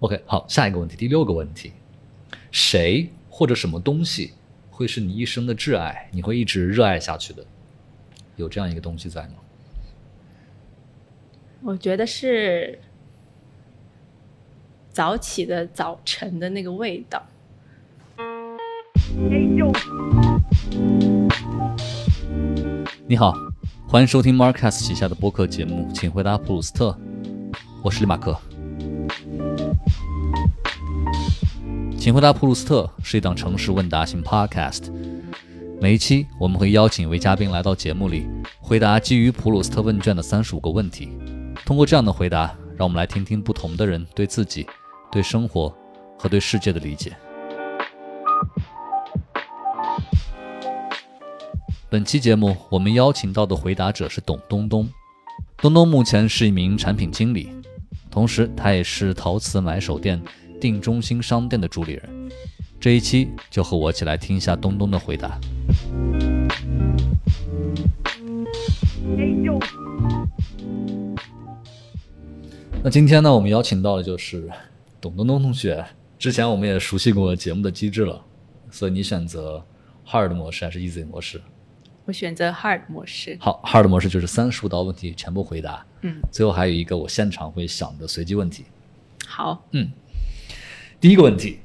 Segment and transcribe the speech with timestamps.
[0.00, 1.72] OK，好，下一个问题，第六个问题，
[2.50, 4.34] 谁或者什么东西
[4.70, 6.10] 会是你一生的挚爱？
[6.12, 7.42] 你会一直热爱下去的？
[8.36, 9.36] 有这样一个东西在吗？
[11.62, 12.78] 我觉得是
[14.90, 17.26] 早起的早晨的那个味道。
[23.08, 23.32] 你好，
[23.88, 26.98] 欢迎收听 Marcus 旗下的播客节目，请回答普鲁斯特。
[27.82, 28.38] 我是李马克。
[32.06, 34.92] 请回答普鲁斯特是一档城市问答型 Podcast。
[35.80, 38.28] 每一期我们会邀请一位嘉宾来到节目里，
[38.60, 41.08] 回答基于普鲁斯特问卷的三十五个问题。
[41.64, 44.64] 通过这样的回答，让我们来听听不同的人对自己、
[45.10, 45.76] 对生活
[46.16, 47.12] 和对世界的理解。
[51.90, 54.88] 本期节目，我们邀请到的回答者是董东东。
[55.56, 57.50] 东东目前是一名产品经理，
[58.12, 60.22] 同时他也是陶瓷买手店
[60.60, 62.30] 定中心商店的主理人。
[62.78, 65.38] 这一期就和我一起来听一下东东的回答。
[72.82, 74.48] 那今天呢，我们邀请到的就是
[75.00, 75.84] 董东东同学。
[76.18, 78.24] 之前我们也熟悉过节目的机制了，
[78.70, 79.64] 所以你选择
[80.06, 81.40] hard 模式还是 easy 模式？
[82.04, 83.36] 我选择 hard 模式。
[83.40, 85.84] 好，hard 模式就是三十五道问题全部回答。
[86.02, 88.64] 嗯，最后还有一个我现场会想的随机问题。
[89.26, 89.90] 好，嗯，
[90.98, 91.58] 第一个问题，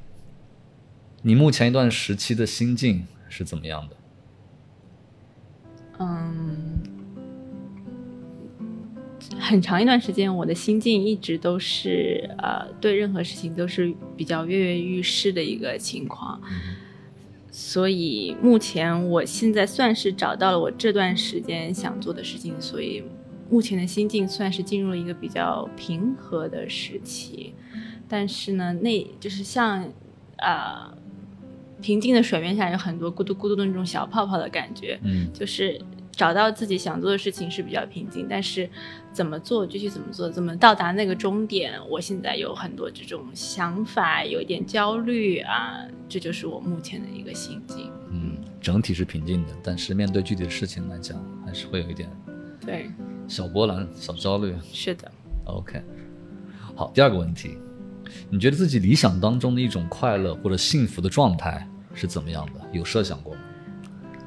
[1.22, 3.96] 你目前一段时期的心境是怎么样的？
[6.00, 6.82] 嗯，
[9.40, 16.42] 很长一段时间，我的心境一直都是呃，对任何事情都是比较跃跃欲试的一个情况。
[17.50, 23.04] 所以目前我现在算是找到了我这段时间想做的事情，所以
[23.50, 27.54] 目前的心境算是进入了一个比较平和的时期。
[28.12, 29.88] 但是呢，那就是像
[30.36, 30.94] 啊，
[31.82, 35.00] 平静的水面下有很多咕嘟咕嘟的那种小泡泡的感觉。
[35.04, 35.80] 嗯就是
[36.12, 38.70] 找到自己想做的事情是比较平静，但是
[39.14, 45.80] 怎么做具体怎么做，怎么到达那个终点，我现在有很多这种想法，有一点焦虑啊，
[46.10, 47.90] 这就是我目前的一个心境。
[48.12, 52.10] 嗯，整体是平静的，但是面对具体的事情来讲，还是会有一点
[52.64, 52.92] 对，
[53.28, 54.54] 小波澜、小焦虑。
[54.72, 55.10] 是的。
[55.46, 55.82] OK，
[56.76, 57.58] 好，第二个问题，
[58.30, 62.62] 你觉得自己理想当中的一种快乐或者幸福的状态是怎么样的？
[62.72, 63.42] 有设想过吗？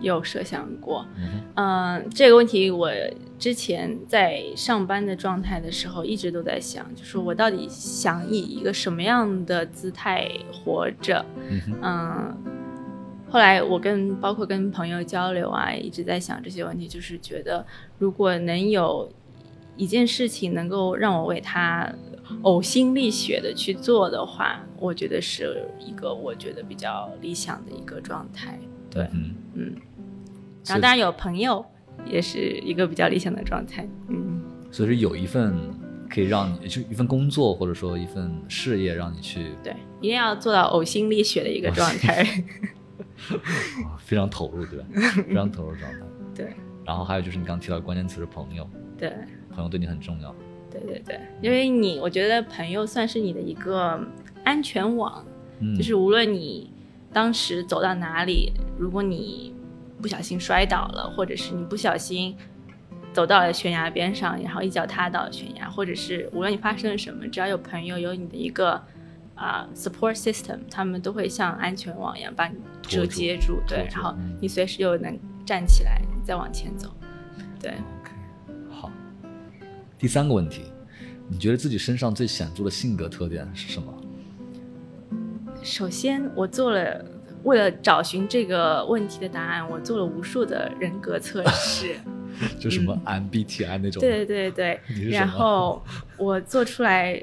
[0.01, 2.91] 有设想过，嗯嗯、这个问题我
[3.39, 11.25] 之前在上班的状态的时候一直都在想，就是我到底想以一个什么样的姿态活着？
[11.81, 12.37] 嗯，
[13.31, 17.65] 后来我跟包括跟朋友交流啊，一直在想这些问题，就是觉得
[17.99, 19.11] 如果能有
[19.77, 21.93] 一件事情能够让我为他
[22.43, 28.59] 呕心沥血的去做的话，我觉得是一个我觉得比较理想的一个状态。
[28.91, 29.75] 对，嗯，嗯，
[30.65, 31.65] 然后当然有朋友
[32.07, 33.89] 也是一个比较理想的状态。
[34.09, 35.55] 嗯，所以说有一份
[36.09, 42.25] 可以让你就一份工作或者说一份事业让你去对，一定要做到呕心沥血的一个状态。
[43.99, 44.87] 非常投入，对吧？
[45.27, 45.99] 非常投入状态。
[46.35, 46.53] 对
[46.85, 48.69] 然后还有就是你刚提到关键词是朋友，
[48.99, 49.13] 对。
[49.55, 50.35] 朋友对你很重要。
[50.71, 54.01] 对对对，因为你，我觉得朋友算是你的一个
[54.43, 55.25] 安全网，
[55.61, 56.69] 嗯，就是无论你
[57.13, 59.55] 当时走到哪里，如果你
[60.03, 62.37] 不小心摔倒了，或者是你不小心
[63.13, 68.83] 走到了悬崖边上，然后一脚踏到了悬崖，或者是无论你发生了什么，只要有朋友有你的一个
[69.37, 75.17] 啊、support system，他们都会像安全网一样把你遮接住，对然后嗯你随时又能
[75.47, 76.89] 站起来再往前走，
[77.61, 77.75] 对。
[79.99, 80.63] 第三个问题，
[81.29, 83.93] 你觉得自己身上最显著的性格特点是什么？
[85.63, 87.05] 首先，我做了
[87.45, 91.97] 为了找寻这个问题的答案，我做了无数的人格测试。
[92.59, 94.01] 就什么 MBTI 那种？
[94.01, 95.81] 嗯对对对 对，然后
[96.19, 97.23] 我做出来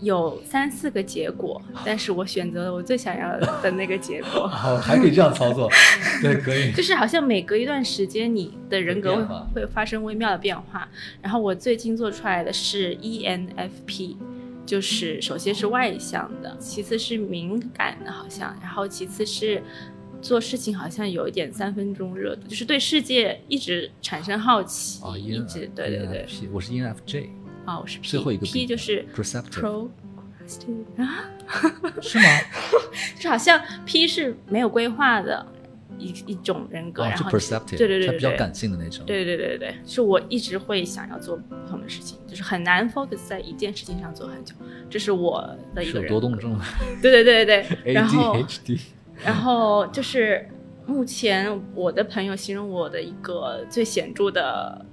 [0.00, 4.48] 有三四个结果，但是我选择了我最想要的那个结果。
[4.48, 5.70] 好，还可以这样操作，
[6.22, 6.72] 对，可以。
[6.72, 9.24] 就是好像每隔一段时间，你的人格会
[9.54, 10.88] 会发生微妙的变化。
[11.20, 14.16] 然后我最近做出来的是 E ENFP，
[14.64, 19.62] 就是首先是外向的，其次是敏感的，好像，然后其次是
[20.22, 26.26] 做事情好像有一点三分钟热度，就是对世界一直产生好奇，哦一直对对对。
[26.52, 27.28] 我是 ENFJ，
[27.70, 29.88] 啊，我是 P，最后一个 P 就是 perceptive pro，
[30.96, 31.30] 啊，
[32.02, 32.24] 是吗？
[33.14, 35.46] 就是好像 P 是没有规划的，
[35.96, 39.06] 一一种人格，然后 perceptive，对对对它比较感性的那种。
[39.06, 44.52] 对对对对对，是我一直会想要做不同的事情，就是很难 focus 在一件事情上做很久，
[44.90, 46.08] 这是我的一个人。
[46.10, 46.58] 多动症
[47.00, 48.80] 对对对对对，然后？ADHD。
[49.24, 50.48] 然后就是
[50.86, 54.84] 目前我的朋友形容我的一个最显著的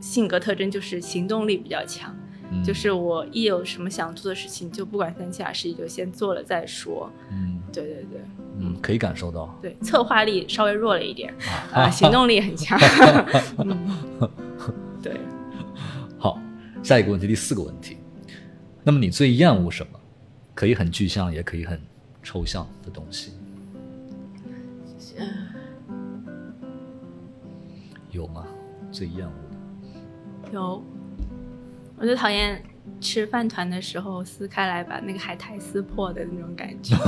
[0.00, 2.14] 性格特征就是行动力比较强，
[2.50, 7.10] 嗯就是我一有什么想做的事情，就不管三七二十一，就先做了再说。
[7.30, 8.20] 嗯对对对
[8.60, 9.56] 嗯，可以感受到。
[9.62, 11.32] 对，策划力稍微弱了一点，
[11.72, 12.78] 啊、行动力很强。
[13.58, 13.98] 嗯，
[15.02, 15.20] 对。
[16.18, 16.40] 好，
[16.82, 17.98] 下一个问题，第四个问题。
[18.82, 20.00] 那么你最厌恶什么？
[20.54, 21.80] 可以很具象，也可以很
[22.22, 23.32] 抽象的东西。
[28.10, 28.44] 有吗？
[28.90, 29.47] 最厌恶的？
[30.52, 30.82] 有，
[31.96, 32.62] 我就讨厌
[33.00, 36.96] 吃饭团的时候撕开来把那个海苔撕破的那种感觉。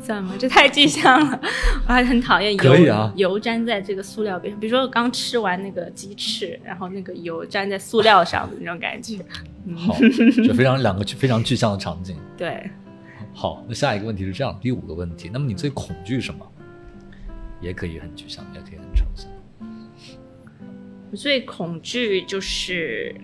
[0.00, 1.40] 算吗，这太具象了，
[1.86, 4.60] 我还很讨厌油啊油粘在这个塑料边上。
[4.60, 9.18] 比如说我刚吃完那个鸡翅，然后那个油粘在塑料上的那种感觉。
[9.64, 9.94] 嗯，好，
[10.44, 12.16] 就非常两个非常具象的场景。
[12.36, 12.70] 对，
[13.32, 16.46] 好，那下一个问题是这样，第五个问题，那么你最恐惧什么？
[17.60, 18.91] 也可以很具象，也可以很。
[21.12, 23.14] 我最恐惧就是，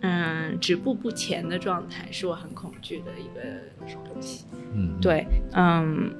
[0.00, 3.40] 嗯，止步不前的状态，是我很恐惧的一个
[4.12, 4.44] 东西。
[4.74, 6.12] 嗯，对，嗯，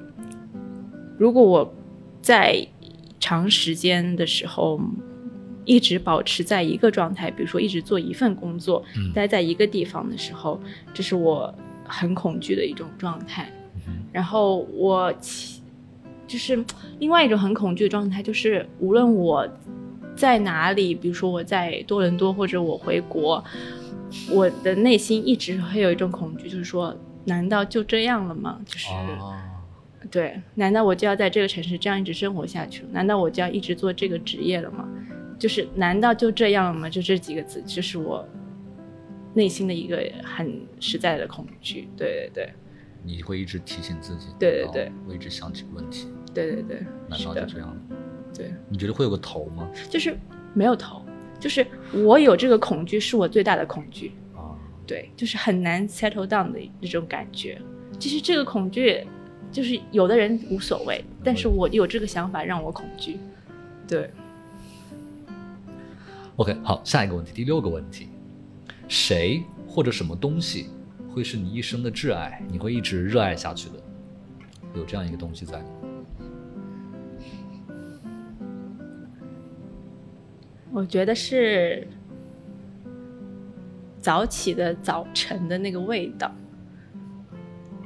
[1.19, 1.75] 如果我
[2.21, 2.65] 在
[3.19, 4.79] 长时间的时候
[5.65, 10.57] 一直保持在一个状态，比如说一直做一份工作，嗯待在一个地方的时候，
[10.93, 11.53] 这是我
[11.83, 13.51] 很恐惧的一种状态。
[13.85, 15.61] 嗯然后我其
[16.25, 16.63] 就是
[16.99, 19.45] 另外一种很恐惧的状态，就是无论我
[20.15, 23.43] 在哪里，比如说我在多伦多或者我回国，
[24.31, 26.95] 我的内心一直会有一种恐惧，就是说，
[27.25, 28.59] 难道就这样了吗？
[28.65, 29.35] 就是、哦，
[30.09, 32.89] 对，难道我就要在这个城市这样一直生活下去了？
[32.91, 34.87] 难道我就要一直做这个职业了吗？
[35.37, 36.89] 就是难道就这样了吗？
[36.89, 38.25] 就这几个字，就是我
[39.33, 41.89] 内心的一个很实在的恐惧。
[41.97, 42.53] 对对对
[43.03, 46.79] 你会一直提醒自己，对对对，会一直想起问题，对对对，
[47.09, 47.77] 难，道就这样了？
[48.35, 49.69] 对，你觉得会有个头吗？
[49.89, 50.17] 就是
[50.53, 51.01] 没有头，
[51.39, 54.11] 就是我有这个恐惧是我最大的恐惧。
[54.35, 54.53] 啊，
[54.85, 57.61] 对，就是很难 settle down 的那种感觉。
[57.97, 59.07] 其实这个恐惧，
[59.51, 63.17] 就是有的人无所谓，但是我有这个想法让我恐惧。
[63.87, 64.09] 对
[66.35, 68.09] ，OK，好，下一个问题，第六个问题，
[68.89, 70.69] 谁或者什么东西
[71.13, 73.75] 会是你一生的挚爱，你会一直热爱下去的？
[74.73, 75.63] 有这样一个东西在
[80.75, 81.87] 我觉得是
[84.01, 86.29] 早起的早晨的那个味道。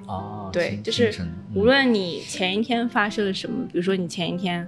[0.07, 1.13] 哦，对，就是
[1.53, 4.67] 无论你前一天发生了什么，比如说你前一天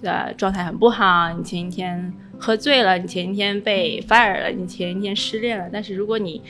[0.00, 6.42] 的状态很不好，你前一天喝醉了，你前一天被 fire 了，你前一天失恋了，但是如果你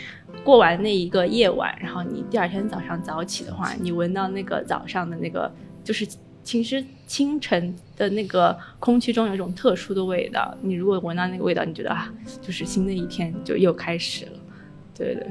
[0.44, 6.06] 过完那一个夜晚，然后你第二天早上早起的话，你闻到那个早上的那个就是。
[6.48, 12.10] 其实清晨的那个空气中有一种特殊的味道，你如果闻到那个味道，你觉得啊，
[12.40, 14.32] 就是新的一天就又开始了，
[14.96, 15.26] 对对，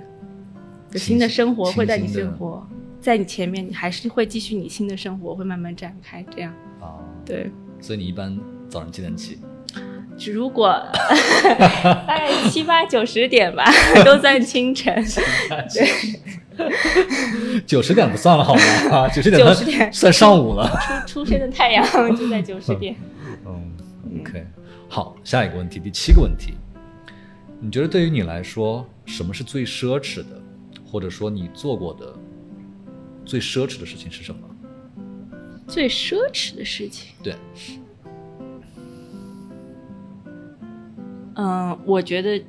[0.92, 2.64] 有新的生活会在你生活，
[3.02, 6.24] 在你前面，你还是会继续你新的生活，会慢慢展开。
[6.30, 7.50] 这样，啊，对。
[7.82, 9.40] 所以你一般早上几点起？
[10.16, 10.70] 就如果
[11.44, 13.66] 大 概七八九十点吧，
[14.06, 15.04] 都算清晨。
[17.66, 18.54] 九十点不算了好
[18.90, 19.08] 吗？
[19.10, 20.70] 九十点九十点算上午了。
[21.08, 21.86] 出出生的太阳
[22.16, 22.96] 就在九十点。
[23.46, 23.72] 嗯
[24.22, 24.46] ，OK，
[24.90, 26.54] 好，下一个问题，第七个问题，
[27.60, 30.42] 你觉得对于你来说，什么是最奢侈的，
[30.86, 32.14] 或者说你做过的
[33.26, 34.42] 最奢侈的事情是什么？
[35.68, 37.36] 最奢侈的事情，对，
[41.36, 42.42] 嗯，我觉得，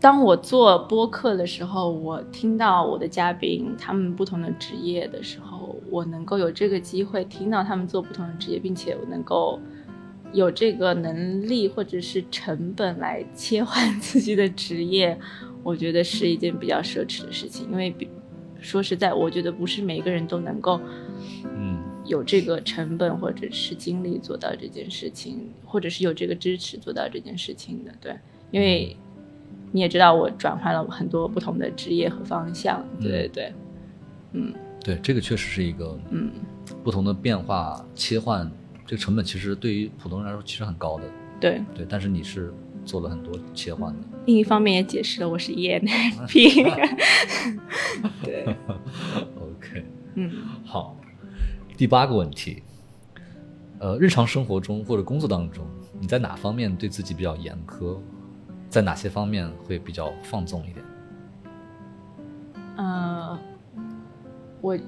[0.00, 9.60] 当我做播客的时候，我听到我的嘉宾他们不同的职业的时候，我能够有这个机会听到他们做不同的职业，并且我能够
[10.32, 15.18] 有这个能力或者是成本来切换 自己的职业，
[15.62, 17.70] 我觉得是一件比较奢侈的事情。
[17.70, 18.08] 因为比
[18.58, 20.80] 说实在，我觉得不是每个人都能够
[21.44, 27.92] 嗯有这个成本或者是精力做到这件事情，或者是有这个支持做到这件事情的。
[28.00, 28.16] 对，
[28.50, 28.96] 因为
[29.72, 32.84] 你也知道，我转换了很多不同的职业和方向。
[33.00, 33.52] 对对对，
[34.32, 36.30] 嗯对，这个确实是一个嗯，
[36.82, 38.50] 不同的变化切换，
[38.86, 41.04] 这个成本其实对于普通人来说其实很高的，
[41.40, 41.60] 对。
[41.74, 42.52] 对，但是你是
[42.84, 43.98] 做了很多切换的。
[44.26, 46.64] 另一方面也解释了我是 ENFP。
[48.24, 48.44] 对
[49.36, 49.84] ，OK，
[50.14, 50.30] 嗯，
[50.64, 50.96] 好，
[51.76, 52.62] 第八个问题，
[53.78, 55.64] 呃，日常生活中或者工作当中，
[56.00, 57.96] 你在哪方面对自己比较严苛？
[58.70, 60.84] 在哪些方面会比较放纵一点？
[62.76, 63.38] 呃，
[64.62, 64.78] 我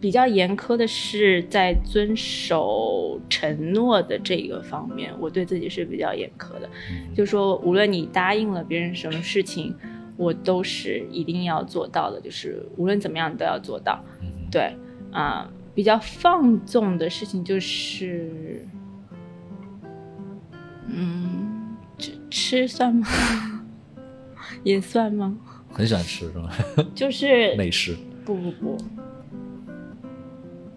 [0.00, 6.68] 比较严苛的是在遵守承诺的这个方面，我对自己是比较严苛的。
[7.14, 9.74] 就说无论你答应了别人什么事情，
[10.16, 14.04] 我都是一定要做到的，就是无论怎么样都要做到。
[14.50, 14.76] 对，
[15.12, 18.66] 啊、比较放纵的事情就是，
[20.88, 21.51] 嗯，
[22.32, 23.06] 吃吃算吗？
[24.64, 25.36] 也算吗？
[25.70, 26.50] 很喜欢吃是吗？
[26.94, 27.96] 就是美食。
[28.24, 28.78] 不不不，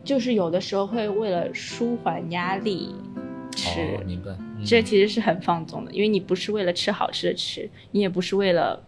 [0.04, 2.94] 就是有的时候会为了舒缓压力
[3.56, 4.32] 吃，哦，明白。
[4.32, 8.82] 嗯这其实是很放纵的，因为你不是为了吃好吃的吃，你也不是为了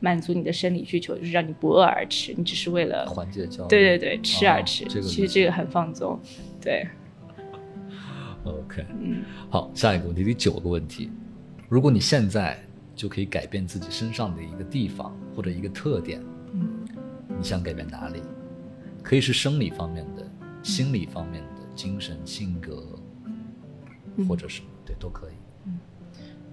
[0.00, 3.68] 满足你的生理需求，就是让你不饿而吃，你只是为了缓解焦虑。
[3.68, 4.84] 对对对吃而吃。
[4.84, 6.18] 哦这个其实这个很放纵，
[6.62, 6.86] 对
[8.44, 11.10] ，OK，嗯好，下一个问题，第九个问题，
[11.68, 12.58] 如果你现在
[12.94, 16.20] 就可以改变自己身上的一个地方或者一个特点，
[16.52, 16.78] 嗯
[17.38, 18.22] 你想改变哪里？
[19.02, 20.26] 可以是生理方面的、
[20.62, 22.84] 心理方面的、精神、性格，
[24.26, 25.32] 或者是对都可以。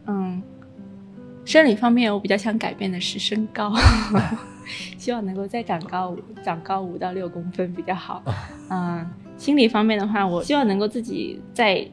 [0.08, 0.42] 嗯，
[1.44, 3.74] 生理方面我比较想改变的是身高，
[4.98, 8.22] 希望能够再长高五长高五到六公分比较好。
[8.70, 11.90] 嗯，心理方面的话，我希望能够自己再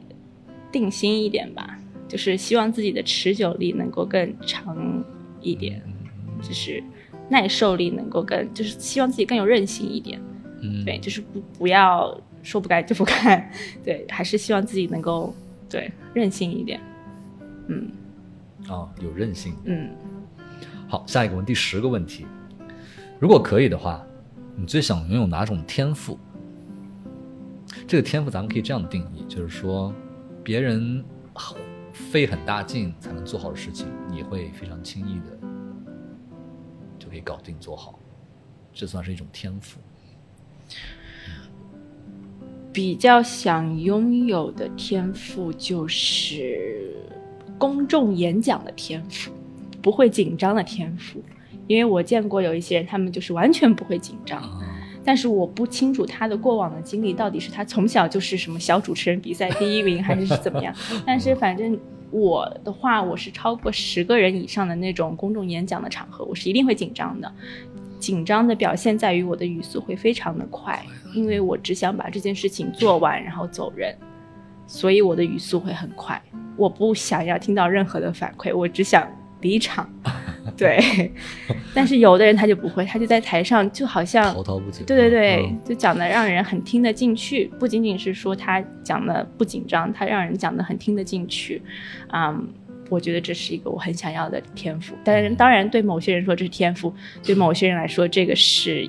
[0.71, 1.79] 定心一点吧，
[2.13, 5.03] 就是希望自己的持久力能够更长
[5.41, 5.83] 一点，
[6.43, 6.85] 就是
[7.31, 10.21] 耐受力能够更，就是希望自己更有韧性一点。
[10.61, 13.51] 嗯，对，就是不不要说不干就不干，
[13.83, 15.35] 对，还是希望自己能够
[15.71, 16.79] 对韧性一点。
[17.69, 17.91] 嗯
[18.69, 19.55] 啊、有韧性。
[19.65, 19.89] 嗯。
[20.87, 22.27] 好，下一个问第十个问题，
[23.19, 24.05] 如果可以的话，
[24.55, 26.19] 你最想拥有哪种天赋？
[27.89, 29.95] 这个天赋咱们可以这样定义，就是说，
[30.45, 31.03] 别人
[31.93, 35.39] 费很大劲才能做好的事情，你会非常轻易的
[36.99, 37.99] 就可以搞定做好，
[38.73, 39.79] 这算是一种天赋。
[42.73, 46.97] 比较想拥有的天赋就是
[47.59, 49.31] 公众演讲的天赋，
[49.83, 51.23] 不会紧张的天赋。
[51.67, 54.72] 因为我见过有一些人，他们就是完全不会紧张，啊，
[55.05, 60.75] 但是我不清楚他的过往的经历到底是他从小就是什么小主持人比赛第一名，还是是怎么样。
[61.07, 61.79] 但是反正
[62.11, 67.33] 我的话，我是超过十个人以上的那种公众演讲的场合，我是一定会紧张的。
[67.99, 73.97] 紧张的表现在于我的语速会非常的快，因为我只想把这件事情做完，然后走人，
[74.67, 76.21] 所以我的语速会很快。
[76.57, 79.09] 我不想要听到任何的反馈，我只想
[79.43, 79.87] 离场。
[80.57, 81.11] 对，
[81.75, 84.85] 但是有的人他就不会，他就在台上就好像滔滔不绝。
[84.85, 91.63] 对对对，嗯就讲的让人很听得进去，不仅仅是说他讲的不紧张，他让人讲的很听得进去，
[92.13, 92.47] 嗯，
[92.91, 94.95] 我觉得这是一个我很想要的天赋。
[95.05, 98.89] 但是当然，对某些人说这是天赋，对某些人来说这个是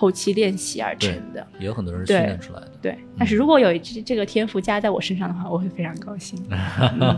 [0.00, 1.46] 后期练习而成的。
[1.58, 2.72] 也有很多人训练出来的。
[2.80, 6.42] 对，但是如果有这这个天赋加在我身上的话，我会非常高兴。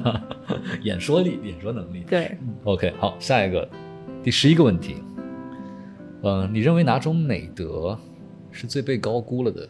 [0.83, 2.01] 演说力、演说能力。
[2.09, 3.69] 对，OK，好，下一个，
[4.21, 4.97] 第十一个问题，
[6.25, 7.97] 嗯、你认为哪种美德
[8.51, 9.69] 是最被高估了的？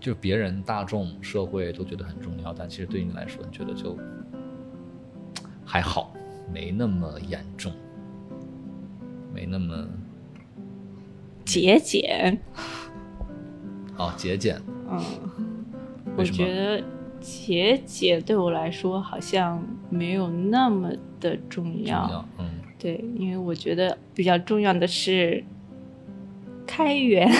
[0.00, 3.98] 就是别人、大众、社会都觉得很重要，但其实对你来说，你觉得就
[5.62, 6.14] 还好，
[6.50, 7.70] 没那么严重，
[9.34, 9.86] 没那么
[11.50, 12.38] 节俭，
[13.96, 14.60] 哦节俭。
[14.88, 15.00] 嗯，
[16.16, 16.82] 我觉得
[17.20, 20.90] 节俭对我来说好像没有那么
[21.20, 22.24] 的重重要。
[22.38, 25.42] 嗯，对，因为我觉得比较重要的是
[26.66, 27.28] 开源。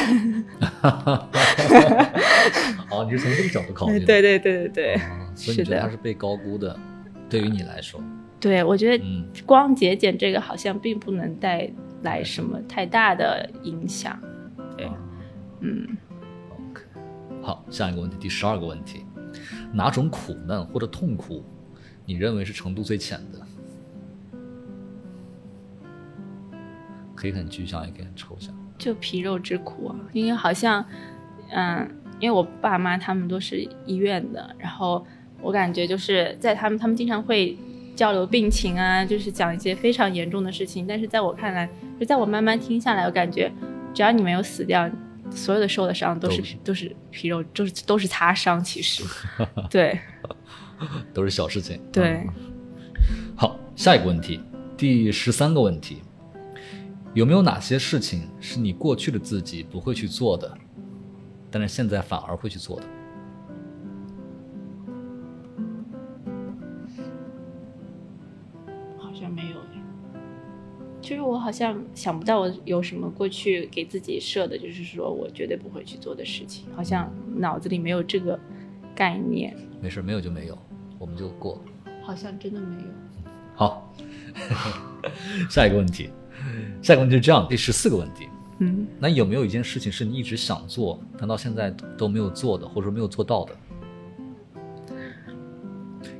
[2.90, 6.76] 哦，你是从这个角度考虑的， 对对对对对，哦所以是你觉得它是被高估的，
[7.28, 8.00] 对于你来说，
[8.40, 11.70] 对，我觉得嗯光节俭这个好像并不能带
[12.02, 14.18] 来什么太大的影响。
[14.76, 14.88] 对，
[15.60, 15.86] 嗯
[16.48, 16.82] ，OK，
[17.42, 19.04] 好，下一个问题，第十二个问题，
[19.72, 21.44] 哪种苦难或者痛苦，
[22.06, 23.38] 你认为是程度最浅的？
[27.14, 28.54] 可以很具象，也可以很抽象。
[28.78, 30.82] 就皮肉之苦啊，因为好像，
[31.50, 31.86] 嗯，
[32.18, 35.04] 因为我爸妈他们都是医院的，然后
[35.42, 37.54] 我感觉就是在他们，他们经常会
[38.00, 41.68] 交流病情啊，就是讲一些非常严重的事情，但是在我看来，
[42.00, 43.52] 就在我慢慢听下来，我感觉
[43.92, 44.90] 只要你没有死掉，
[45.30, 49.04] 所有的受的伤都是都是都是皮肉，都是都是擦伤，其实，
[49.68, 50.00] 对
[51.12, 51.78] 都是小事情。
[51.92, 52.28] 对嗯。
[53.36, 54.40] 好，下一个问题，
[54.78, 56.00] 第十三个问题，
[57.12, 60.56] 有没有哪些事情是你过去的自己不会去做的，
[61.50, 62.86] 但是现在反而会去做的？
[71.38, 78.38] 好像想不到我有什么过去给自己设的，就是说我绝对不会去做的事情，好像脑子里没有这个
[78.94, 79.56] 概念。
[79.80, 80.58] 没事，没有就没有，
[80.98, 81.62] 我们就过。
[82.02, 82.88] 好像真的没有。
[83.54, 83.92] 好，
[85.50, 86.10] 下一个问题，
[86.82, 93.54] 下一个问题是这样，第十四个问题，嗯，那有没有一件事情是你一直想做，但到现在都没有做的，或者说没有做到的？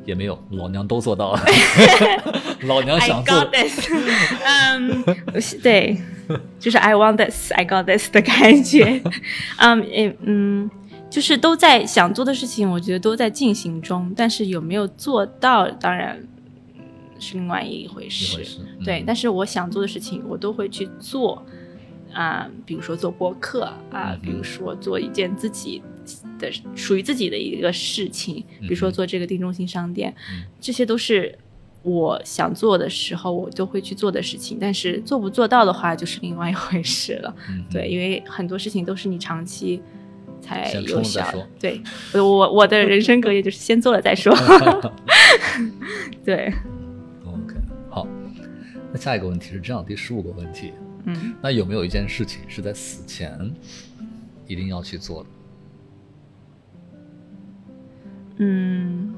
[0.04, 1.40] 也没有，老娘都做到了。
[2.66, 3.88] 老娘想做 got this，
[4.44, 5.04] 嗯，
[5.62, 5.96] 对，
[6.58, 9.02] 就是 I want this，I got this 的感觉，
[9.58, 10.70] 嗯，也嗯，
[11.08, 16.18] 就是都在想做的事情，我觉得都在进行中，但是有没有做到，当然
[16.74, 16.84] 嗯
[17.18, 18.36] 是另外一回事。
[18.36, 21.44] 回事嗯对，但是我想做的事情，我都会去做。
[22.12, 25.80] 啊、比如说做播客啊、嗯比如说做一件自己
[26.38, 31.36] 的属于自己的一个事情，比如说嗯做这个定中心商店，嗯这些都是
[31.82, 34.58] 我想做的时候我都会去做的事情。
[34.60, 37.34] 但是做不做到的话，就是另外一回事了。
[37.48, 39.80] 嗯，对，因为很多事情都是你长期
[40.40, 41.26] 才有效。
[41.58, 41.80] 对，
[42.14, 44.34] 我我我的人生格言就是先做了再说。
[46.24, 46.52] 对
[47.24, 47.54] ，OK，
[47.88, 48.06] 好。
[48.92, 50.72] 那下一个问题是这样，第十五个问题，
[51.04, 53.38] 嗯，那有没有一件事情是在死前
[54.46, 55.28] 一定要去做的？
[58.40, 59.14] 嗯，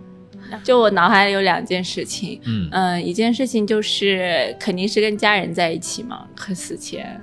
[0.62, 7.20] 就我脑海里有两件事情，嗯嗯、一件事情就是肯定是跟家人在一起嘛，和死前。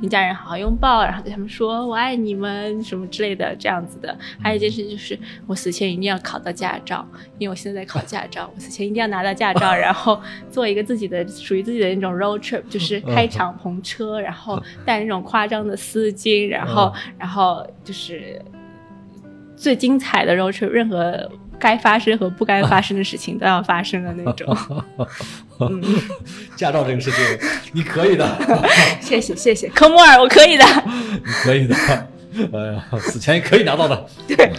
[0.00, 4.14] 跟家人好好拥抱，然后对他们说“我爱你们”什么之类的，这样子的。
[4.42, 7.06] 还有一件事就是，我死前一定要考到驾照，
[7.38, 10.20] 因为我现在在考驾照， 我死前一定要拿到驾照，然后
[10.50, 18.42] 做一个自己的属于自己的那种 road trip，就是开敞篷车，然后带那种夸张的丝巾，然后然后就是
[19.56, 24.56] 最精彩的 road trip，任何该发生和不该发生的事情都要发生的那种。
[25.60, 25.82] 嗯，
[26.56, 27.20] 驾照这个事情，
[27.72, 28.26] 你可以的，
[29.00, 30.64] 谢谢谢谢，科目尔，我可以的。
[31.24, 31.74] 你可以的。
[32.52, 34.06] 哎呀，死前可以拿到的。
[34.26, 34.52] 对，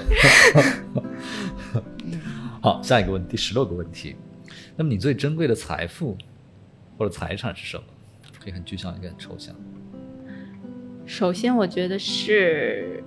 [2.62, 4.16] 好，下一个问题，第十六个问题。
[4.78, 6.18] 那么你最珍贵的财富
[6.98, 7.84] 或者财产是什么？
[8.42, 9.54] 可以很具象，也可以很抽象。
[11.06, 13.04] 首先，我觉得是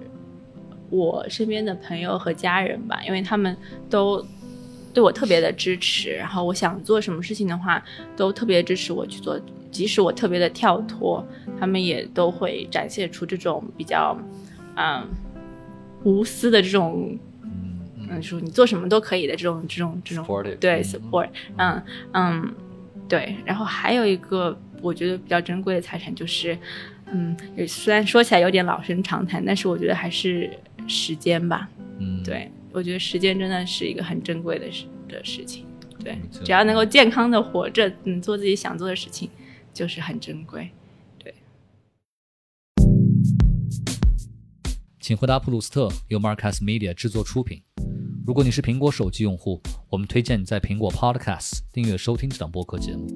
[0.90, 3.56] 我身边的朋友和家人吧，因为他们
[3.90, 4.24] 都
[4.92, 7.82] 对我特别的支持，然后我想做什么事情的话，
[8.16, 9.38] 都特别支持我去做，
[9.70, 11.24] 即使我特别的跳脱，
[11.60, 14.18] 他们也都会展现出这种比较
[14.76, 15.06] 嗯
[16.04, 17.18] 无私的这种
[18.10, 20.24] 嗯说你做什么都可以的这种这种这种
[20.58, 20.84] 对嗯。
[20.84, 22.54] support，嗯嗯
[23.08, 26.56] 对，然后还有一个我觉得比较珍贵的财产就是，
[27.12, 30.50] 嗯，虽然说起来有点老生常谈，但是我觉得还是
[30.86, 31.68] 时间吧。
[31.98, 35.64] 嗯，对我觉得时间真的是一个很珍贵的事的事情。
[36.04, 39.28] 对只要能够健康的活着，嗯，做自己想做的事情，
[39.74, 40.70] 就是很珍贵。
[41.18, 41.34] 对
[45.00, 47.62] 请回答普鲁斯特由 Marcus Media 制作出品。
[48.26, 53.08] 如果你是苹果手机用户，我们推荐你在苹果 Podcast 订阅收听这档播客节目。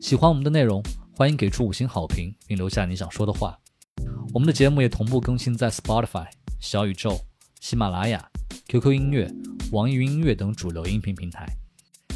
[0.00, 0.82] 喜欢我们的内容，
[1.18, 3.58] 欢迎给出五星好评，并留下你想说的话。
[4.32, 6.28] 我们的节目也同步更新在 Spotify、
[6.60, 7.18] 小宇宙、
[7.60, 8.24] 喜马拉雅、
[8.68, 9.28] QQ 音乐、
[9.72, 11.44] 网易云音乐等主流音频平台。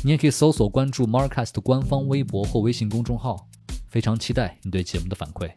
[0.04, 3.48] 你也可以搜索关注 Marcus 的官方微博或微信公众号。
[3.90, 5.50] 非常期待你对节目的反馈。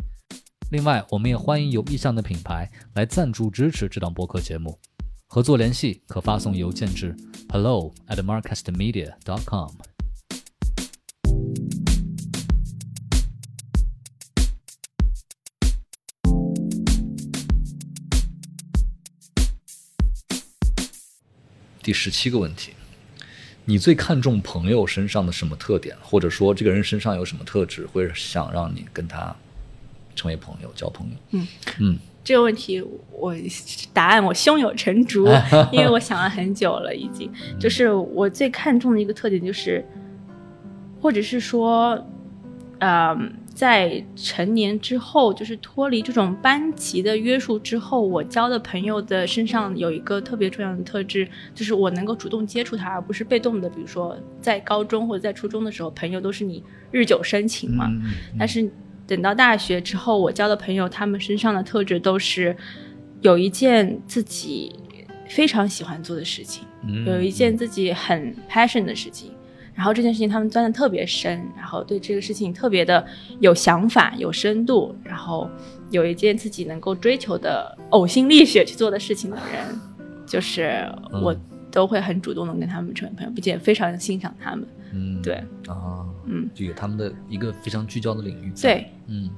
[0.72, 4.76] 另外，我们也欢迎有意向的品牌来赞助支持这档播客节目。
[5.28, 7.16] 合作联系可发送邮件至
[7.50, 9.95] hello at marcastmedia.com。
[21.86, 22.72] 第十七个问题：
[23.64, 29.36] 你最看重朋友身上的什么特点，或者说这个人身上有什么特质，会想让你跟他
[30.16, 31.16] 成为朋友、交朋友？
[31.30, 31.48] 嗯
[31.80, 33.36] 嗯这个问题我
[33.94, 35.28] 答案我胸有成竹，
[35.72, 37.32] 因为我想了很久了，已经。
[37.62, 39.86] 就是我最看重的一个特点就是，
[41.00, 42.04] 或者是说，
[42.80, 53.70] 嗯、在成年之后，就是脱离这种班级的约束之后，我交的朋友的身上有一个特别重要的特质，就是我能够主动接触他，而不是被动的。
[53.70, 58.70] 比如说，在高中或者在初中的时候，朋友都是你日久生情嘛，嗯嗯但是
[59.08, 62.54] 等到大学之后，我交的朋友，他们身上的特质都是
[63.22, 64.76] 有一件自己
[65.30, 69.32] 非常喜欢做的事情，嗯有一件自己很 passion 的事情，
[69.76, 73.06] 然后这件事情他们钻的特别深，然后对这个事情特别的
[73.40, 75.48] 有想法、有深度，然后
[75.92, 79.80] 有一件自己能够追求的呕心沥血去做的事情的人，
[80.26, 81.32] 就是我。
[81.34, 81.42] 嗯
[81.76, 84.66] 都会很主动的跟他们成为朋友，并且非常欣赏他们。
[84.94, 85.36] 嗯，对，
[85.68, 88.50] 啊，嗯，就有他们的一个非常聚焦的领域。
[88.62, 89.30] 对，嗯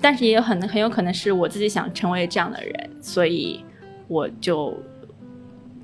[0.00, 3.64] 但是也有很很有可能是我自己想成为这样的人，所以
[4.08, 4.76] 我就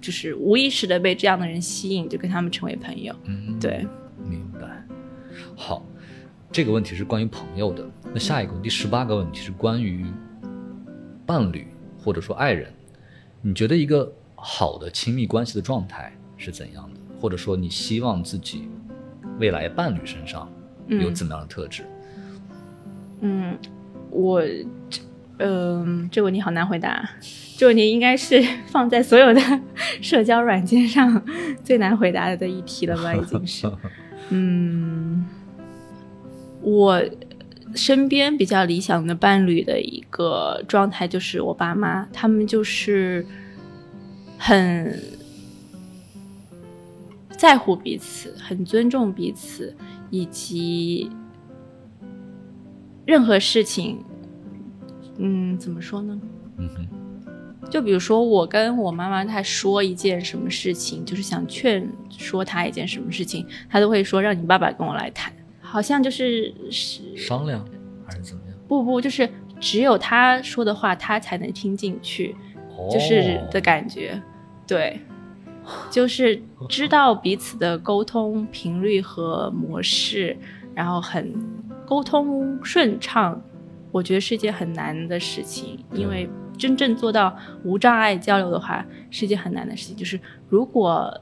[0.00, 3.14] 就是无意识的被这样的人吸引，就跟他们成为朋友。
[3.26, 3.86] 嗯，对。
[5.60, 5.84] 好，
[6.50, 7.86] 这个问题是关于朋友的。
[8.14, 10.06] 那下一个第十八个问题是关于
[11.26, 11.66] 伴侣
[12.02, 12.72] 或者说爱人。
[13.42, 17.00] 你觉得一个好的亲密关系的状态是怎样的？
[17.20, 18.70] 或者说你希望自己
[19.38, 20.50] 未来伴侣身上
[20.88, 21.84] 有嗯怎么样的特质？
[23.20, 23.54] 嗯，
[24.08, 24.40] 我
[24.88, 25.02] 这
[25.42, 27.06] 嗯、这个问题好难回答。
[27.58, 29.40] 这个问题应该是放在所有的
[30.00, 31.22] 社交软件上
[31.62, 33.14] 最难回答的一题了吧？
[33.14, 33.70] 已经是。
[34.32, 35.26] 嗯，
[36.62, 37.02] 我
[37.74, 43.24] 身边比较理想的伴侣的一个状态就是我爸妈，他们就是
[44.36, 45.00] 很
[47.36, 49.74] 在乎彼此，很尊重彼此，
[50.10, 51.10] 以及
[53.06, 54.04] 任何事情，
[55.18, 56.20] 嗯，怎么说呢？
[56.58, 65.32] 嗯哼，就比如说，我跟我妈妈她说一件什么事情，就是想劝说她一件什么事情，她都会说让你爸爸跟我来谈，
[65.70, 67.64] 好像就是是商量
[68.04, 68.56] 还是怎么样？
[68.66, 69.28] 不不，就是
[69.60, 72.34] 只有他说的话，他才能听进去，
[72.90, 74.20] 就是的感觉，
[74.66, 74.98] 对，
[75.88, 80.36] 就是知道彼此的沟通频率和模式，
[80.74, 81.32] 然后很
[81.86, 83.40] 沟通顺畅，
[83.92, 86.28] 我觉得是一件很难的事情，因为
[86.58, 89.96] 真正做到无障碍交流的话，是一件很难的事情。
[89.96, 91.16] 就是如果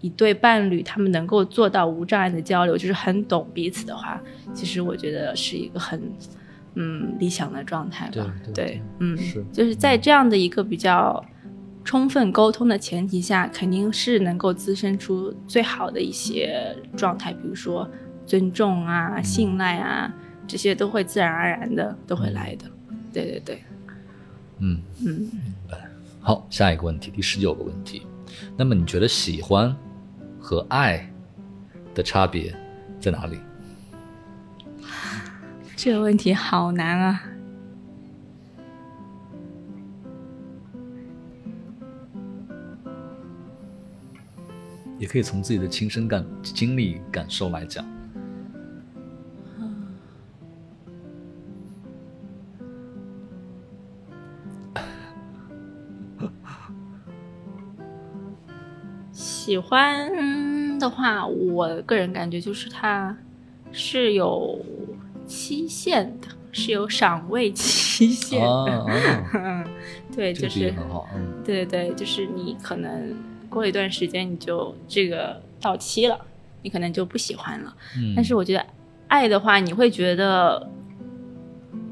[0.00, 4.20] 一对伴侣他们能够做到无障碍的交流，就是很懂彼此的话，
[4.54, 6.00] 其实我觉得是一个很
[6.74, 8.12] 嗯理想的状态吧。
[8.44, 11.24] 对对对嗯，是就是在这样的一个比较
[11.84, 17.88] 充分沟通的前提下，肯定是能够滋生出最好的一些状态，比如说
[18.24, 20.12] 尊重啊、信赖啊，
[20.46, 22.66] 这些都会自然而然的都会来的。
[23.12, 23.64] 对对对，
[24.58, 25.28] 嗯，嗯，
[26.20, 28.06] 好，下一个问题，第十九个问题。
[28.56, 29.74] 那么你觉得喜欢
[30.48, 31.06] 和爱
[31.94, 32.56] 的差别
[32.98, 33.38] 在哪里？
[35.76, 37.22] 这个问题好难啊。
[44.98, 47.84] 也可以从自己的亲身感经历感受来讲。
[59.48, 60.37] 喜欢
[60.78, 63.16] 的话，我个人感觉就是它
[63.72, 64.58] 是有
[65.26, 68.64] 期限的，是有赏味期限啊
[69.32, 69.64] 的。
[70.14, 70.72] 对，就是
[71.44, 73.14] 对对对，就是你可能
[73.48, 76.18] 过一段时间你就这个到期了，
[76.62, 77.76] 你可能就不喜欢了。
[77.96, 78.14] 嗯。
[78.16, 78.66] 但是我觉得
[79.06, 80.68] 爱的话，你会觉得，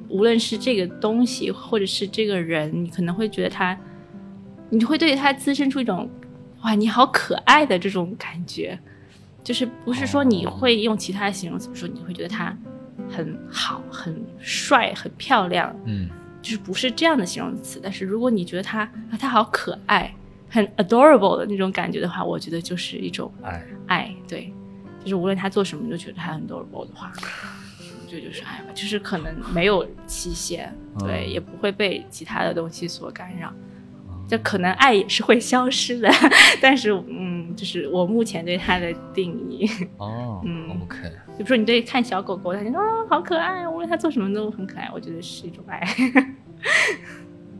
[0.09, 3.79] 无论是这个东西或者是这个人，你可能会觉得他，
[4.71, 6.09] 你会对他滋生出一种
[6.67, 8.77] 哇你好可爱的这种感觉，
[9.45, 12.57] 就是不是说你会用其他形容词，比如说你会觉得他
[13.09, 16.11] 很好、很帅、很漂亮，嗯。
[16.43, 17.81] 就是不是这样的形容词。
[17.83, 20.13] 但是如果你觉得他啊他好可爱、
[20.49, 24.53] 很 adorable 的那种感觉的话，我觉得就是一种爱，爱，对，
[25.03, 27.13] 就是无论他做什么，你都觉得他很 adorable 的话，
[28.09, 31.31] 这就是爱吧，就是可能没有期限，对，嗯。
[31.31, 33.53] 也不会被其他的东西所干扰。
[34.29, 36.11] 这可能爱也是会消失的，
[36.61, 40.99] 但是嗯，就是我目前对它的定义，哦，嗯 OK，
[41.37, 45.81] 比如说你对看小狗狗，它觉得哦好可爱，无论它做什么都很可爱，我觉得是一种爱。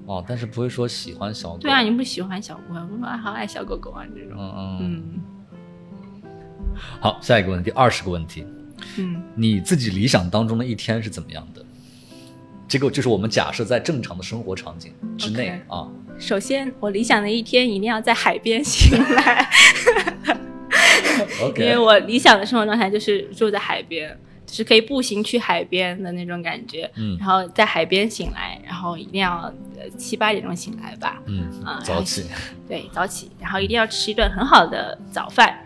[0.07, 1.59] 哦，但是不会说喜欢小狗。
[1.59, 4.79] 对啊，你不喜欢小狗，我说啊好爱小狗狗啊这种，嗯嗯。
[4.81, 5.21] 嗯
[7.01, 8.45] 好，下一个问题，二十个问题，
[8.99, 11.65] 嗯你自己理想当中的一天是怎么样的？
[12.69, 15.89] 这个就是我们假设在正常的生活场景之内啊。
[16.19, 19.49] 首先，我理想的一天一定要在海边醒来，
[21.39, 24.09] 因 OK，为我理想的生活状态就是住在海边，
[24.47, 26.91] 就是可以步行去海边的那种感觉。
[26.97, 27.17] 嗯。
[27.19, 32.25] 然后在海边醒来，然后一定要呃七八点钟醒来吧，嗯啊，早起，
[32.69, 35.57] 对，早起，然后一定要吃一顿很好的早饭，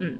[0.00, 0.18] 嗯，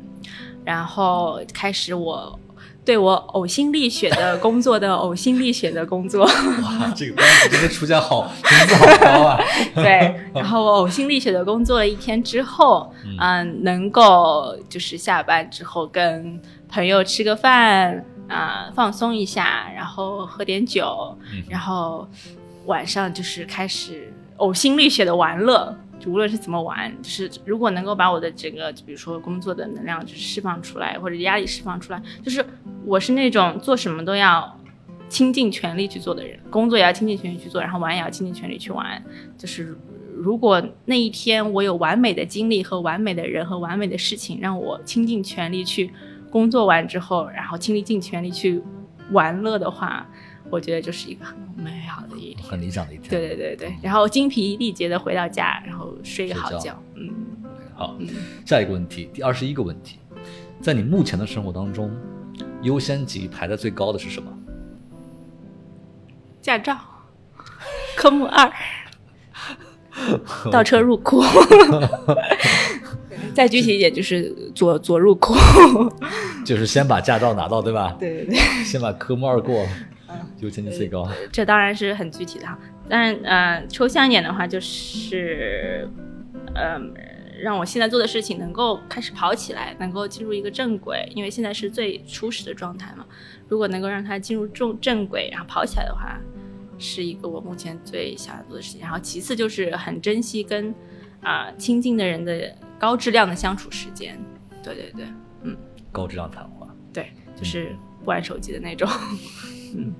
[0.64, 2.38] 然后开始我
[2.86, 9.38] 对我呕心沥血的工作的呕心沥血的工作，哇，这个关系真的出价好工资好高啊！
[9.74, 13.16] 对，然后我呕心沥血的工作了一天之后，嗯。
[13.18, 21.42] 嗯、能够就是下班之后跟朋友吃个饭啊、放松一下，然后喝点酒，嗯。
[21.48, 22.08] 然后
[22.66, 32.44] 晚上就是开始呕心沥血的玩乐，就无论是怎么玩，就是如果能够把我的整个，比如说工作的能量就是释放出来，或者压力释放出来，就是
[32.84, 34.58] 我是那种做什么都要
[35.08, 39.02] 倾尽全力去做的人，工作也要倾尽全力去做，然后玩也要倾尽全力去玩。
[39.38, 39.76] 就是
[40.14, 45.90] 如果那一天我有完美的经历和完美的人和完美的事情，让我倾尽全力去
[46.30, 48.62] 工作完之后，然后倾力尽全力去
[49.12, 50.06] 玩乐的话。
[50.50, 53.08] 我觉得就是一个很美好的一天，很理想的一天。
[53.10, 56.80] 对对对对，然后精疲力竭的回到家，然后睡个好觉。
[56.94, 57.10] 嗯，
[57.74, 57.96] 好。
[58.44, 59.98] 下一个问题，第二十一个问题，
[60.60, 61.90] 在你目前的生活当中，
[62.62, 64.32] 优先级排在最高的是什么？
[66.40, 66.78] 驾照，
[67.96, 68.52] 科目二，
[70.52, 71.22] 倒车入库。
[73.34, 75.34] 再具体一点，就是左左入库。
[76.44, 77.96] 就是先把驾照拿到，对吧？
[77.98, 78.38] 对对对。
[78.64, 79.66] 先把科目二过
[80.36, 80.42] 了。
[80.42, 82.58] 优先级最高，这当然是很具体的哈。
[82.88, 85.88] 但呃，抽象一点的话，就是
[86.54, 86.94] 嗯，
[87.42, 93.04] 让我现在做的事情能够开始跑起来，能够进入一个正轨，因为现在是最初始的状态嘛。
[93.48, 96.18] 如果能够让它进入正正轨，然后跑起来的话，
[96.78, 98.80] 是一个我目前最想要做的事情。
[98.80, 100.74] 然后其次就是很珍惜跟
[101.22, 104.18] 啊亲近的人的高质量的相处时间。
[104.62, 105.06] 对对对，
[105.42, 105.56] 嗯，
[105.90, 108.88] 高质量谈话，对，就是不玩手机的那种。
[109.76, 109.92] 嗯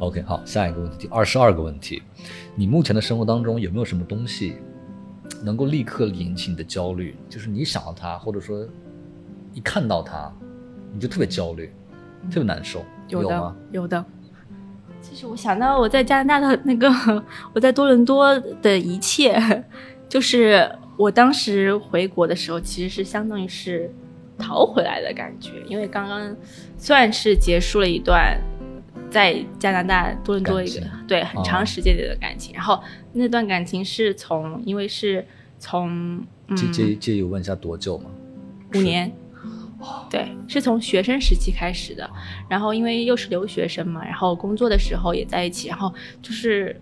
[0.00, 2.02] ，OK，好，下一个问题，第二十二个问题，
[2.54, 4.56] 你目前的生活当中有没有什么东西
[5.42, 7.16] 能够立刻引起你的焦虑？
[7.28, 8.66] 就是你想到它，或者说
[9.52, 10.32] 一看到它，
[10.92, 11.72] 你就特别焦虑，
[12.30, 13.56] 特别难受，有吗？
[13.72, 14.04] 有的。
[15.00, 16.88] 其实我想到我在加拿大的那个，
[17.54, 19.64] 我在多伦多的一切，
[20.08, 23.88] 就是我当时回国的时候，其实是相当于是
[24.36, 26.36] 逃回来的感觉，因为刚刚
[26.76, 28.40] 算是结束了一段。
[29.10, 35.26] 在加拿大多伦多一个对很长时间的感情，然后那段感情是从因为是
[35.58, 38.10] 从介介介意问一下多久吗？
[38.74, 39.10] 五年，
[40.10, 42.08] 对，是从学生时期开始的，
[42.48, 46.78] 然后因为又是留学生嘛，然后工作的时候也在一起，然后就是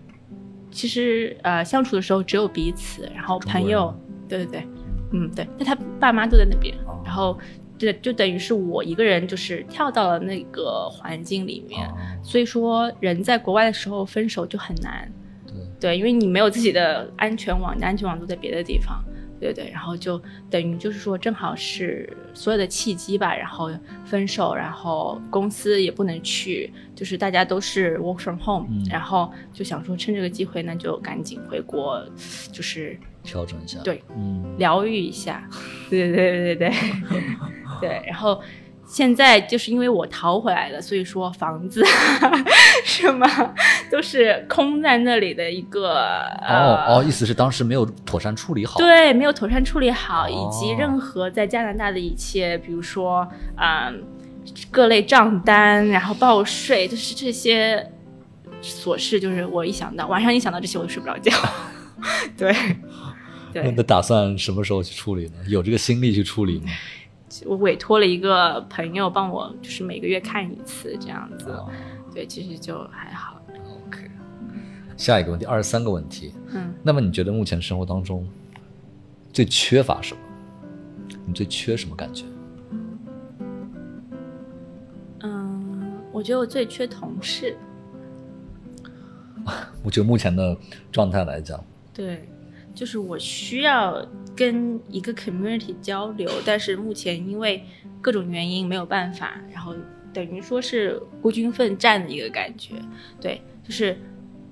[0.69, 3.93] 其实呃相处的时候只有彼此，然后朋友，
[4.27, 4.67] 对对对，
[5.11, 7.37] 嗯对，那他爸妈都在那边，然后。
[7.77, 11.87] 对，就等于是我一个人，就是跳到了那个环境里面，
[12.23, 15.11] 所以说人在国外的时候分手就很难，
[15.79, 19.03] 对，因为你没有自己的安全网，你的安全网都在别的地方，
[19.39, 23.69] 对对，然后就等于就是说正好是所有的契机吧，然后
[24.03, 32.03] 分手，然后公司也不能去，就是大家都是 work from home，然后就想说趁这个机会，那就赶紧回国，
[32.51, 32.99] 就是。
[33.27, 35.43] 调整一下，对，嗯，疗愈一下，
[35.91, 36.71] 对对对对对
[37.81, 38.03] 对。
[38.07, 38.41] 然后
[38.85, 41.83] 现在就是因为我逃回来了，所以说房子
[42.85, 43.27] 什么
[43.91, 46.21] 都是空在那里的一个。
[46.47, 48.77] 哦哦，意思是当时没有妥善处理好。
[48.79, 54.03] 对，没有妥善处理好，以及任何在加拿大的一切，比如说嗯
[54.71, 57.91] 各类账单，然后报税，就是这些
[58.63, 61.31] 琐事，就是我一想到晚上一想到这些，我就睡不着觉。
[62.37, 62.55] 对。
[63.75, 65.33] 那打算什么时候去处理呢？
[65.47, 66.67] 有这个心力去处理吗？
[67.45, 71.53] 我委托了一个朋友帮我，就是每个月看一次这样子。
[72.13, 73.41] 对，其实就还好。
[73.87, 74.09] OK。
[74.95, 76.33] 下一个问题，二十三个问题。
[76.53, 76.73] 嗯。
[76.81, 78.27] 那么你觉得目前生活当中
[79.33, 80.21] 最缺乏什么？
[81.25, 82.23] 你最缺什么感觉？
[85.21, 87.57] 嗯，我觉得我最缺同事。
[89.83, 90.57] 我觉得目前的
[90.91, 91.61] 状态来讲，
[91.93, 92.27] 对。
[92.77, 97.63] 就是我需要跟一个 community 交流，但是目前因为
[97.99, 99.73] 各种原因没有办法，然后
[100.13, 102.75] 等于说是孤军奋战的一个感觉。
[103.19, 103.97] 对，就是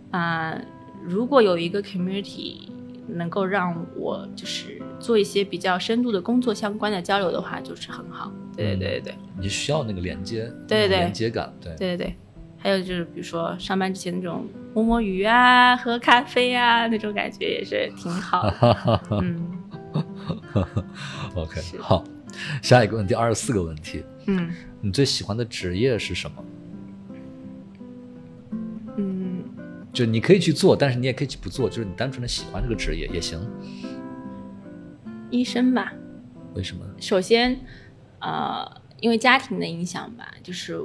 [0.09, 0.59] 啊，
[1.03, 2.67] 如果有一个 community
[3.07, 8.33] 能够让我就是做一些比较深度的工作相关的交流的话，就是很好。
[8.57, 12.15] 对对对对对，你需要那个连接，对对对，连接感，对对对对。
[12.65, 19.01] 还有就是，比如说上班之前那种摸摸鱼啊、喝咖啡啊，那种感觉也是挺好的。
[19.21, 19.61] 嗯
[21.35, 22.03] ，OK，好，
[22.63, 24.03] 下一个问题，二十四个问题。
[24.25, 24.51] 嗯，
[24.81, 26.43] 你最喜欢的职业是什么？
[28.97, 29.43] 嗯，
[29.93, 33.39] 就你可以去做，但是你也可以去不做，就是你单纯的喜欢这个职业也行。
[35.29, 35.93] 医生吧？
[36.55, 36.83] 为什么？
[36.99, 37.59] 首先，
[38.21, 38.67] 呃，
[39.01, 40.81] 因为家庭的影响吧，就是。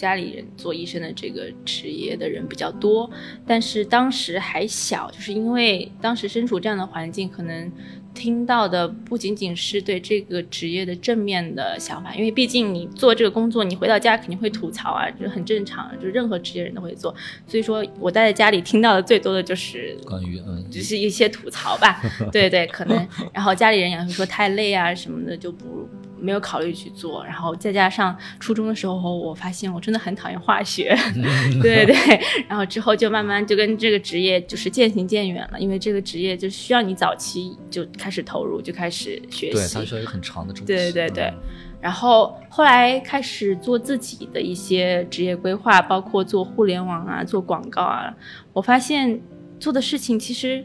[0.00, 3.10] 家里人做医生的这个职业的人比较多，
[3.46, 7.70] 但是当时还小，就是因为当时身处这样的环境，可能
[8.14, 17.14] 听到的不仅仅是对这个职业的正面的想法，因为毕竟你做这个工作，你回到家肯定会吐槽啊，这很正常，就任何职业人都会做。
[17.46, 22.00] 所以说我待在家里听到的最多的就是关于嗯，就是一些吐槽吧，
[22.32, 25.86] 对对，可能， 然后家里人也会说太累啊什么的，就不。
[26.20, 30.96] 没有考虑去做，然后再加上初中的时候，我发现我真的很讨厌化学，
[31.62, 32.00] 对对。
[32.00, 41.32] 对，然后之后就慢慢就跟这个职业就是渐行渐远了，因为这个职业就需要你早期就开始投入，就开始学习，对，它需要一个很长的周期，对对对。
[41.80, 48.14] 然后后来开始做自己的一些职业规划，包括做互联网啊，做广告啊，
[48.52, 49.20] 我发现
[49.58, 50.64] 做的事情其实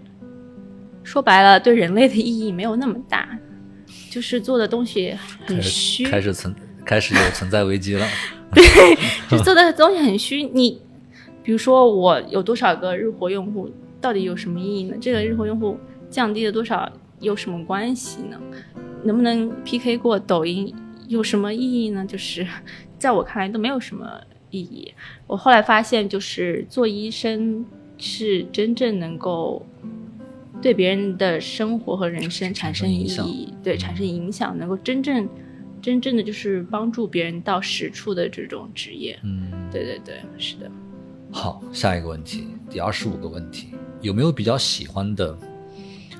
[1.03, 3.27] 说白了，对人类的意义没有那么大。
[4.15, 5.13] 就是做的东西
[5.45, 8.07] 很虚，开始存，开始有存在危机了。
[8.55, 8.63] 对，
[9.29, 10.41] 就做的东西很虚。
[10.41, 10.81] 你
[11.43, 14.95] 比如说，我有多少个日活用户，到底有什么意义呢？
[15.01, 15.77] 这个日活用户
[16.09, 18.39] 降低了多少，有什么关系呢？
[19.03, 20.73] 能不能 PK 过抖音，
[21.09, 22.05] 有什么意义呢？
[22.07, 22.47] 就是
[22.97, 24.09] 在我看来都没有什么
[24.49, 24.93] 意义。
[25.27, 27.65] 我后来发现，就是做医生
[27.97, 29.65] 是真正能够。
[30.61, 35.29] 对别人的生活和人生产生意义，对产生影响，能够真正、
[35.81, 39.19] 真正的就是帮助别人到实处的这种职业。
[39.23, 40.71] 嗯，对对对，是的。
[41.31, 43.67] 好，下一个问题，第二十五个问题，
[44.01, 45.37] 有没有比较喜欢的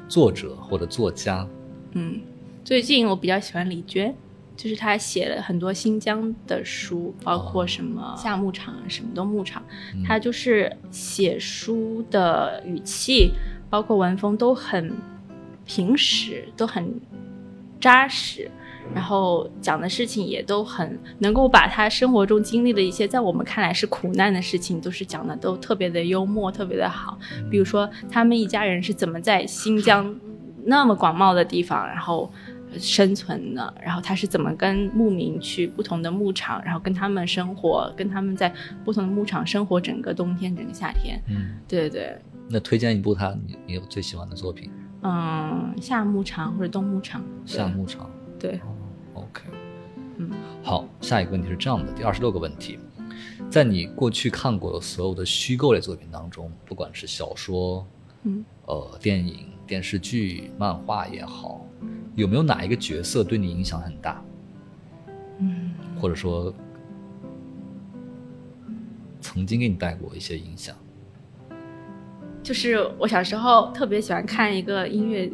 [0.08, 1.48] 作者或者作家？
[1.94, 2.20] 嗯，
[2.64, 4.14] 最近我比较喜欢李娟，
[4.56, 9.64] 就是她写了很多新疆的书，包括什么夏牧场，什么都牧场。
[10.06, 13.32] 她就是写书的语气。
[13.70, 14.94] 包括文风都很
[15.66, 16.94] 平实，都很
[17.80, 18.50] 扎实，
[18.94, 27.18] 然后讲的事情也都很能够把他生活中经历的一些在我们看来是苦难的事情，都是讲的都特别的幽默，特别的好。
[27.50, 30.16] 比如说他们一家人是怎么在新疆
[30.64, 32.32] 那么广袤的地方，然后
[32.80, 41.22] 生存的，然后他是怎么跟牧民去不同的牧场，然后跟他们生活，跟他们在不同的牧场生活整个冬天，整个夏天。
[41.28, 42.16] 嗯，对对。
[42.48, 44.72] 那推荐一部他你你有最喜欢的作品？
[45.02, 47.24] 嗯，夏牧场或者冬牧场。
[47.46, 48.10] 夏牧场。
[48.40, 48.60] 对。
[49.14, 49.44] OK。
[50.18, 50.32] 嗯。
[50.64, 52.80] 好，下一个问题是这样的，第二十六个问题，
[53.50, 57.86] 在你过去看过的所有的虚构类作品当中，不管是小说，
[58.24, 61.66] 嗯，呃，电影、电视剧、漫画也好，
[62.16, 64.24] 有没有哪一个角色对你影响很大？
[65.40, 65.74] 嗯。
[66.02, 66.54] 或者说，
[69.22, 70.76] 曾经给你带过一些影响？
[72.46, 75.28] 就是我小时候特别喜欢看一个音乐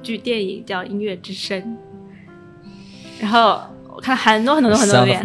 [0.00, 1.60] 剧电影，叫《音乐之声》，
[3.20, 3.60] 然后
[3.92, 5.18] 我看很多很多很多遍。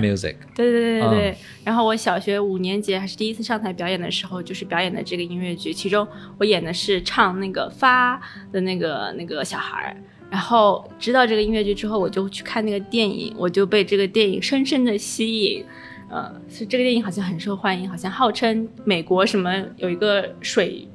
[0.55, 1.37] 对对对对对。
[1.63, 6.07] 然后我小学五年级还是第一次上台表演的时候，就是表演的这个音乐剧，其中
[6.39, 8.19] 我演的是唱那个发
[8.51, 9.95] 的那个那个小孩儿。
[10.31, 15.63] 然后知道这个音乐剧之后，我就去看那个电影，我就被这个电影深深的吸引。
[16.09, 20.87] 呃，是这个电影好像很受欢迎，好像号称美国什么有一个水。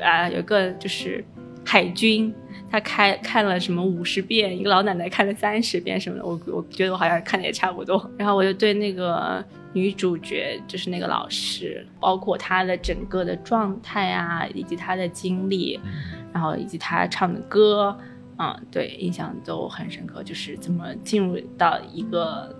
[0.00, 1.24] 啊，有个就是
[1.64, 2.32] 海军，
[2.70, 8.10] 他开看了什么五十遍，一个老奶奶看了三十遍什么的，我我觉得我好像看的也差不多。
[8.16, 15.80] 然后我就对那个女主角，就是那个老师，包括她的整个的状态啊，以及她的经历，
[16.32, 17.96] 然后以及她唱的歌，
[18.38, 20.22] 嗯，对，印象都很深刻。
[20.22, 22.54] 就是怎么进入到一个。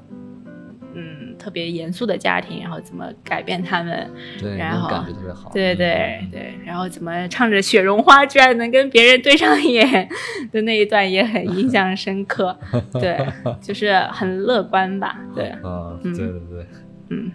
[0.94, 4.10] 嗯，特别严肃的家庭，然后怎么改变他们？
[4.38, 5.50] 对，然后感觉特别好。
[5.52, 10.08] 对对对，然后怎么唱着《雪绒花》居然能跟别人对上眼
[10.50, 12.56] 的那一段也很印象深刻。
[12.92, 13.18] 对，
[13.60, 15.18] 就是很乐观吧？
[15.34, 16.66] 对，嗯，对对对，
[17.10, 17.32] 嗯。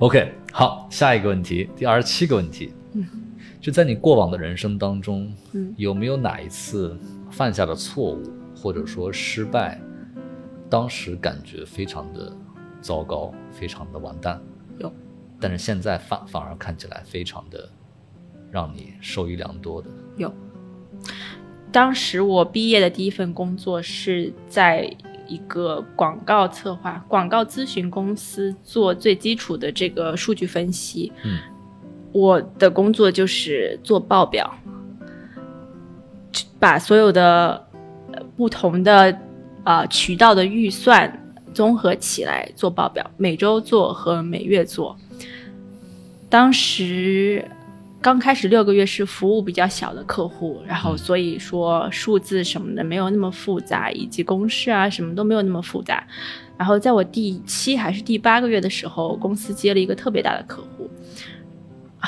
[0.00, 2.74] OK，好，下一个问题，第二十七个问题。
[2.94, 3.06] 嗯，
[3.60, 6.98] 就在你过往的人生当中，嗯，有没有哪一次
[7.30, 8.22] 犯下的错误
[8.56, 9.80] 或者说失败，
[10.68, 12.36] 当时感觉非常的。
[12.84, 14.38] 糟糕，非常的完蛋。
[14.78, 14.92] 有，
[15.40, 17.66] 但是现在反反而看起来非常的
[18.50, 19.88] 让你受益良多的。
[20.18, 20.30] 有，
[21.72, 24.94] 当时我毕业的第一份工作是在
[25.26, 31.10] 一个广告策划、广告咨询公司做最基础的这个数据分析。
[31.24, 31.38] 嗯，
[32.12, 34.54] 我的工作就是做报表，
[36.60, 37.66] 把所有的
[38.36, 39.18] 不同的
[39.62, 41.22] 啊渠道的预算。
[41.54, 44.96] 综合起来做报表，每周做和每月做。
[46.28, 47.42] 当时
[48.00, 56.04] 刚开始六个月是服务比较小的客户，然后所以说数字什么的没有那么复杂，以及公式啊什么都没有那么复杂。
[56.58, 60.90] 然后在我第七还是第八个月的时候，公司接了一个特别大的客户，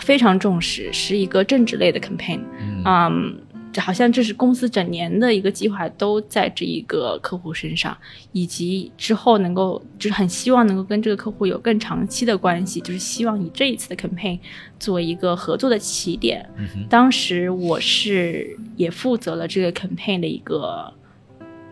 [0.03, 2.41] 非常重视，是一个政治类的 campaign。
[2.85, 3.39] 嗯，
[3.81, 7.97] 好像这是公司整年的一个计划都在这一个客户身上，
[8.33, 14.39] 以及之后能够就是很希望能够跟这个客户有更长期的关系，就是希望以这一次的 campaign
[14.79, 16.49] 作为一个合作的起点。
[16.89, 20.93] 当时我是也负责了这个 campaign 的一个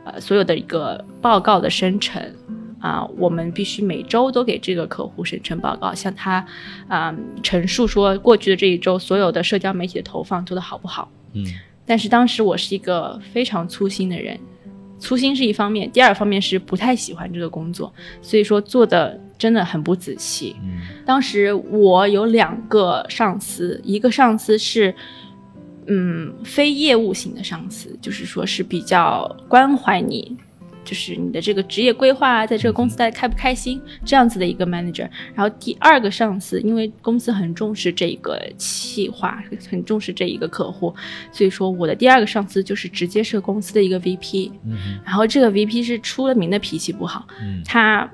[0.05, 2.35] 呃所有的一个报告的生成。
[2.81, 6.47] 啊，我们必须每周都给这个客户生成报告，向他
[6.87, 11.11] 啊陈述说过去的这一周所有的社交媒体的投放做得好不好。
[11.33, 11.47] 嗯，
[11.87, 14.39] 但是当时我是一个非常粗心的人，
[14.99, 20.57] 粗心是一方面，第二方面是不太喜欢这个工作，所以说做的真的很不仔细。
[20.63, 24.95] 嗯，当时我有两个上司，一个上司是
[25.87, 30.37] 嗯非业务型的上司，就是说是比较关怀你。
[30.85, 35.09] 就是你的这个职业规划，在这个公司待开不开心，这样子的一个 manager。
[35.35, 40.95] 然后第二个上司，因为公司很重视这个企划，很重视这一个客户，
[41.33, 44.51] 所以说我的第二个上司就是直接是公司的一个 VP。
[44.67, 48.09] 嗯然后这个 VP 是出了名的脾气不好，嗯他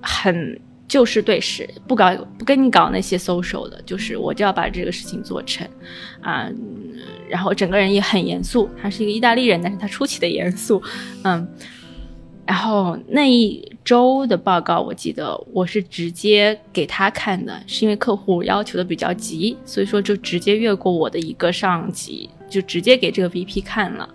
[0.00, 5.66] 很就事对事，不搞不跟你搞那些 social 的，就是我就要把这个事情做成
[6.20, 6.48] 啊。
[6.48, 6.92] 嗯
[7.28, 10.82] 然后整个人也很严肃，他是一个意大利人，但是他出奇的严肃，
[11.24, 11.48] 嗯。
[12.44, 24.08] 然后那一周的报告，我记得我是直接给他看的，是因为客户要求的比较急，所以说就直接越过我的一个上级，就直接给这个 VP 看了。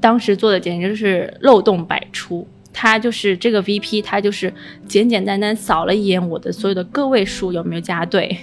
[0.00, 4.52] 当时做的简直就是漏洞百出，他就是这个 VP，他就是
[4.88, 8.36] 简简单单扫了一眼我的所有的个位数有没有加对，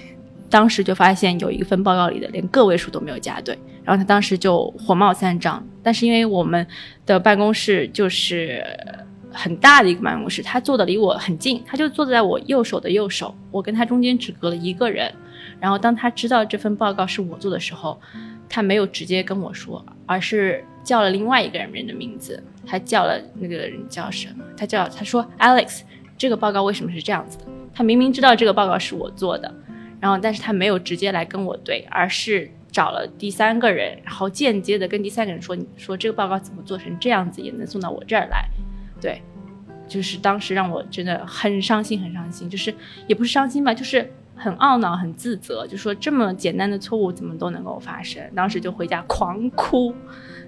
[0.50, 5.66] 当时就发现有一份报告里的连个位数都没有加对，然后他当时就火冒三丈。
[5.82, 6.66] 但是因为我们
[7.06, 8.64] 的办公室就是
[9.32, 15.14] 很大的一个办公室，他坐的离我很近，他就坐在我右手的右手，我跟他中间只隔了一个人。
[15.60, 18.00] 然后当他知道这份报告是我做的时候，
[18.48, 24.44] 他没有直接跟我说，而是叫了另外一个人的名字，他叫了那个人叫什么？
[24.56, 25.82] 他叫他说 Alex，
[26.18, 27.46] 这个报告为什么是这样子的？
[27.74, 29.54] 他明明知道这个报告是我做的，
[30.00, 32.50] 然后但是他没有直接来跟我对，而是。
[32.74, 38.50] 找了第三个人，然后间接的跟第三个人说：“你说这个报告怎么做成这样子，也能送到我这儿来？”
[39.00, 39.22] 对，
[39.88, 42.74] 就是当时让我真的很伤心，很伤心，就是
[43.08, 48.22] 也不是伤心吧，就是很懊恼，很自责，就说这么简单的错误怎么都能够发生？
[48.36, 49.94] 当时就回家狂哭。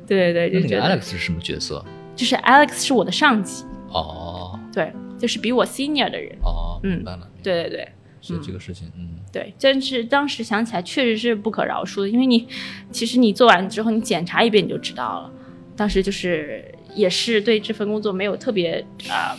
[0.08, 1.86] 对对对，就觉得 Alex 是什么角色？
[2.16, 3.64] 就是 Alex 是我的上级。
[3.90, 6.36] 哦，对，就是比我 senior 的人。
[6.42, 7.30] 哦，嗯，明白了。
[7.44, 7.88] 对对对。
[8.26, 12.48] 是这个事情，嗯，对，但是当时想起来确实是不可饶恕的，因为你
[12.92, 15.32] 其实你做完之后，你检查一遍你就知道了。
[15.76, 16.64] 当时就是
[16.96, 19.38] 也是对这份工作没有特别啊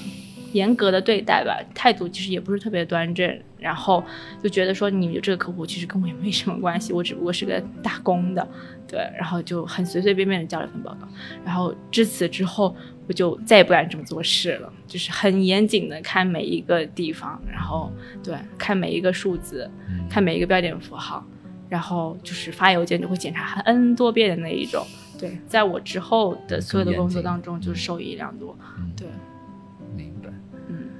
[0.52, 4.04] 严格的对待吧，态度其实也不是特别端正，然后
[4.42, 8.46] 就觉得说你这个客户其实跟我也没什么关系，我只不过是个打工的，
[8.86, 11.08] 对，然后就很随随便便的交了份报告，
[11.44, 12.76] 然后至此之后。
[13.08, 17.92] 我就再也不敢这么做事了，就是很严谨的看每一个地方，然后
[18.22, 19.70] 对看每一个数字，
[20.10, 21.24] 看每一个标点符号，
[21.68, 24.84] 然后就是发邮件就会检查 n 多遍的那一种。
[25.18, 28.54] 对，在我之后的所有的工作当中，就是受益良多。
[28.96, 29.06] 对，
[29.94, 30.28] 明白。
[30.68, 30.90] 嗯，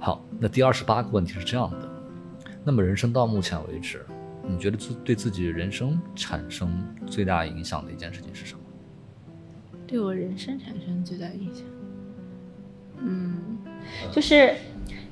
[0.00, 1.88] 好，那第二十八个问题是这样的：
[2.64, 4.04] 那么人生到目前为止，
[4.42, 8.63] 你觉得自对自己人生产生最大影响的一件事情是什么？
[9.94, 11.62] 对我人生产生最大影响，
[12.98, 13.56] 嗯，
[14.10, 14.52] 就是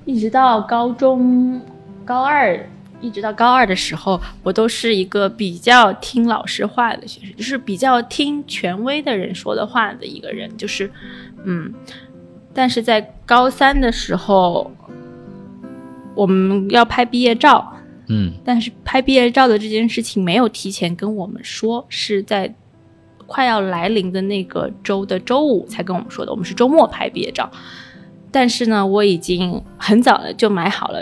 [0.05, 1.63] 一直到高中
[2.05, 2.69] 高二，
[3.01, 10.91] 一直到高二的时候，我都是一个比较听老师话的学生，就是比较听权威的人说的话的一个人，就是
[11.45, 11.73] 嗯，
[12.53, 14.69] 但是在高三的时候，
[16.17, 17.73] 我们要拍毕业照，
[18.09, 22.53] 嗯，但是拍毕业照的这件事情没有提前跟我们说，是在。
[23.33, 27.51] 快要来临的那个周的周五才跟我们说的，我们是周末拍毕业照。
[28.31, 31.01] 但是呢，我已经很早的就买好了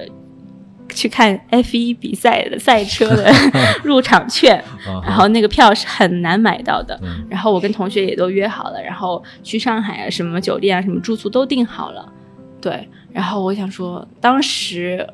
[0.95, 3.33] 去看 F 一比赛的赛车的
[3.83, 4.63] 入场券，
[5.03, 6.97] 然后那个票是很难买到的。
[7.29, 12.13] 然后我跟同学也都约好了，然后去上海啊，什么酒店啊，什么住宿都订好了。
[12.61, 15.05] 对，然后我想说，当时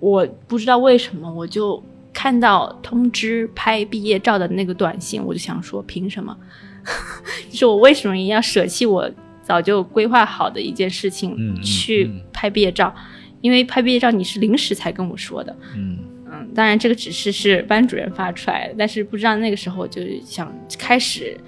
[0.00, 1.82] 我不知道为什么我就。
[2.24, 6.34] 看到通知拍毕业照的那个短信，我就想说，凭什么？
[7.52, 9.10] 就是我为什么要舍弃我
[9.42, 12.94] 早就规划好的一件事情去拍毕业照？
[13.42, 15.54] 因为拍毕业照你是临时才跟我说的。
[15.76, 15.98] 嗯
[16.32, 21.38] 嗯，当然这个指示是班主任发出来的，但是不知道那个时候就想开始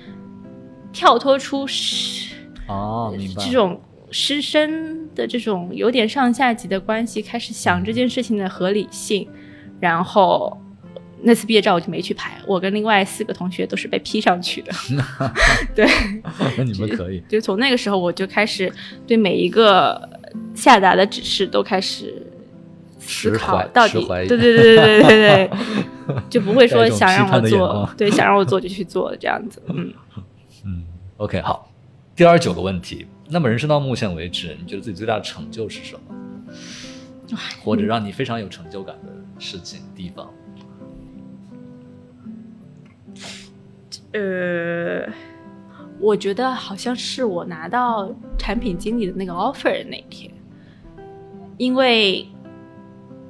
[0.92, 2.34] 跳脱出师
[2.68, 9.26] 哦，这种师生的这种有点上下级的关系，开始想这件事情的合理性。
[9.78, 10.58] 然后
[11.22, 14.72] 那次毕业照我就没去拍，我跟另外四个同学都是被 P 上去的。
[15.74, 15.86] 对，
[16.56, 17.22] 那你们可以。
[17.28, 18.72] 就从那个时候我就开始
[19.06, 20.08] 对每一个
[20.54, 22.26] 下达的指示都开始
[23.00, 25.50] 思考到底，对对对对对对
[26.06, 29.62] 对，就不会说想让我做，对，想让我做就去做这样子。
[29.68, 29.92] 嗯
[30.64, 30.84] 嗯
[31.16, 31.70] ，OK，好，
[32.14, 37.36] 第二九个问题，那么人生到目前为止，你觉得自己最大的成就是什么？
[37.62, 40.30] 或者让你非常有成就感的事情地方？
[44.16, 45.12] 呃，
[46.00, 50.32] 我觉得好像是我拿到产品经理的那个 offer 那天，
[51.58, 52.26] 因为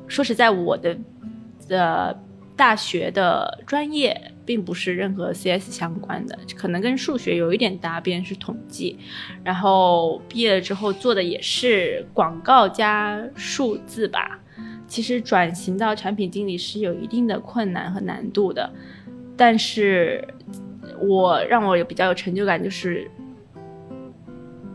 [0.07, 0.97] 说实在，我的
[1.67, 2.17] 的
[2.55, 8.97] 大学的专业并不是任何 CS 相关的，可能跟数学有一点搭边，是统计。
[9.43, 14.39] 然后毕业了之后做的也是广告加数字吧。
[14.87, 18.73] 其实转型到产品经理是有一定的困难和难度的，
[19.37, 20.25] 但是。
[21.01, 23.11] 我让我有比较有成就感，就是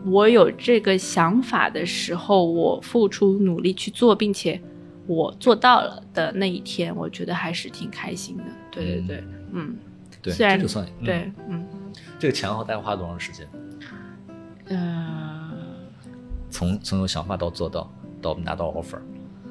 [0.04, 4.60] 我有这个想法的时候，我付出努力去做，并且
[5.06, 8.44] 我做到了的那一天，我觉得还是挺开心的。
[8.70, 9.76] 对对对，嗯，
[10.20, 11.66] 对，虽然这就算对，嗯，
[12.18, 13.46] 这个前后大概花了多长时间？
[14.68, 15.50] 呃，
[16.48, 18.98] 从从有想法到做到到拿到 offer。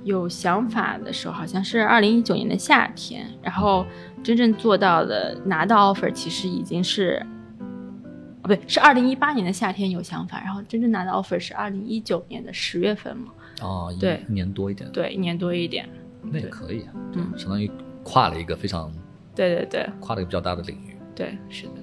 [0.04, 3.86] 有想法的时候，好像是二零一九年的夏天，然后
[4.24, 7.26] 真正做到的拿到 offer，其实已经是，
[7.60, 13.34] 哦，不对，是二零一八年的夏天有想法，然后真正拿到 offer 是二零一九年的十月份嘛？
[13.62, 15.88] 哦，对，一年多一点，对，一年多一点，
[16.22, 17.70] 那也可以啊，嗯，相当于
[18.04, 18.92] 跨了一个非常，
[19.36, 21.74] 对对对，跨了一个比较大的领域，对，是的。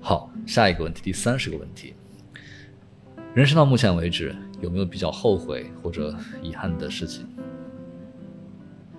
[0.00, 1.94] 好，下一个问题，第三十个问题，
[3.34, 4.34] 人生到目前为止。
[4.62, 7.26] 有没有比较后悔或者遗憾的事情？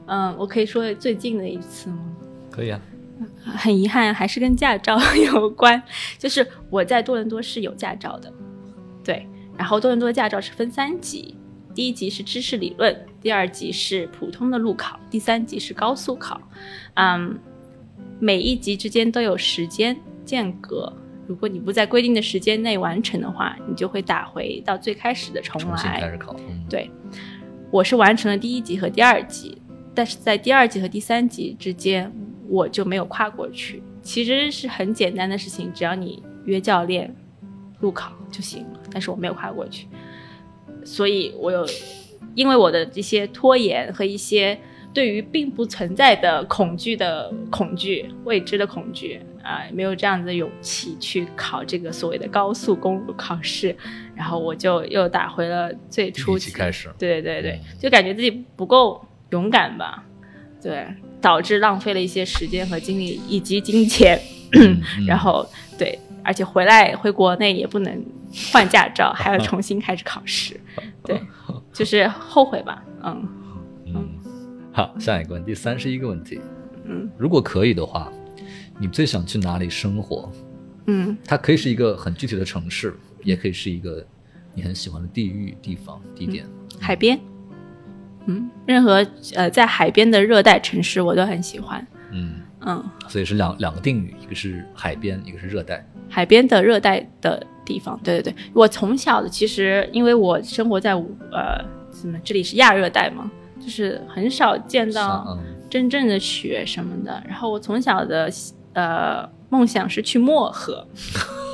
[0.06, 1.98] 嗯，我可以说最近的一次吗？
[2.58, 2.82] 可以啊。
[3.44, 4.98] 很遗憾，还是跟驾照
[5.34, 5.82] 有关。
[6.18, 8.34] 就是我在多伦多是有驾照的，
[9.04, 9.26] 对。
[9.58, 11.36] 然后多伦多的驾照是分三级，
[11.74, 16.40] 第一级是知识理论，第二级是普通的路考，第三级是高速考。
[16.96, 17.40] 嗯，
[18.20, 19.96] 每一级之间都有时间
[20.26, 20.92] 间隔。
[21.28, 26.00] 如果你不在规定的时间内完成的话，你就会打回到最开始的重来。
[26.02, 26.36] 开始考。
[26.70, 26.90] 对，
[27.72, 29.60] 我是完成了第一级和第二级，
[29.96, 32.14] 但是在第二级和第三级之间，
[32.50, 33.82] 我就没有跨过去。
[34.02, 37.14] 其实是很简单的事情，只要你约教练
[37.80, 38.80] 路考就行了。
[38.92, 39.88] 但是我没有跨过去，
[40.84, 41.66] 所以我有
[42.36, 44.58] 因为我的这些拖延和一些
[44.94, 49.22] 对于并不存在的恐惧的恐惧、未知的恐惧。
[49.44, 53.74] 啊，没有这样子的勇气去考这个所谓的高速公路考试，
[54.14, 56.90] 然后我就又打回了最初期开始。
[57.00, 60.04] 对对对，就感觉自己不够勇敢吧，
[60.62, 60.86] 对，
[61.22, 64.20] 导致浪费了一些时间和精力以及金钱，
[65.08, 65.48] 然后
[65.78, 68.06] 对，而且回来回国内也不能
[68.52, 70.60] 换驾照，还要重新开始考试，
[71.04, 71.22] 对，
[71.74, 73.28] 就是后悔吧，嗯。
[73.86, 74.10] 嗯。
[74.72, 76.40] 好，下一个问题，三十一个问题，
[76.86, 78.12] 嗯，如果可以的话。
[78.80, 80.32] 你最想去哪里生活？
[80.86, 84.06] 嗯，它可以是一个很具体的城市，也可以是一个
[84.54, 86.46] 你很喜欢的地域、地方、地点。
[86.80, 87.20] 海边，
[88.28, 89.06] 嗯，任何
[89.36, 91.86] 呃在海边的热带城市我都很喜欢。
[92.12, 95.86] 嗯嗯，所以是两两个定语，一个是海边，一个是热带。
[96.10, 98.36] 海边的热带的地方，对对对。
[98.54, 105.38] 我从小的其实因为我生活在呃什么，这里是亚热带嘛，就是很少见到
[105.70, 107.22] 真正的雪什么的。
[107.28, 108.32] 然后我从小的。
[108.74, 110.88] 呃，梦想是去漠河，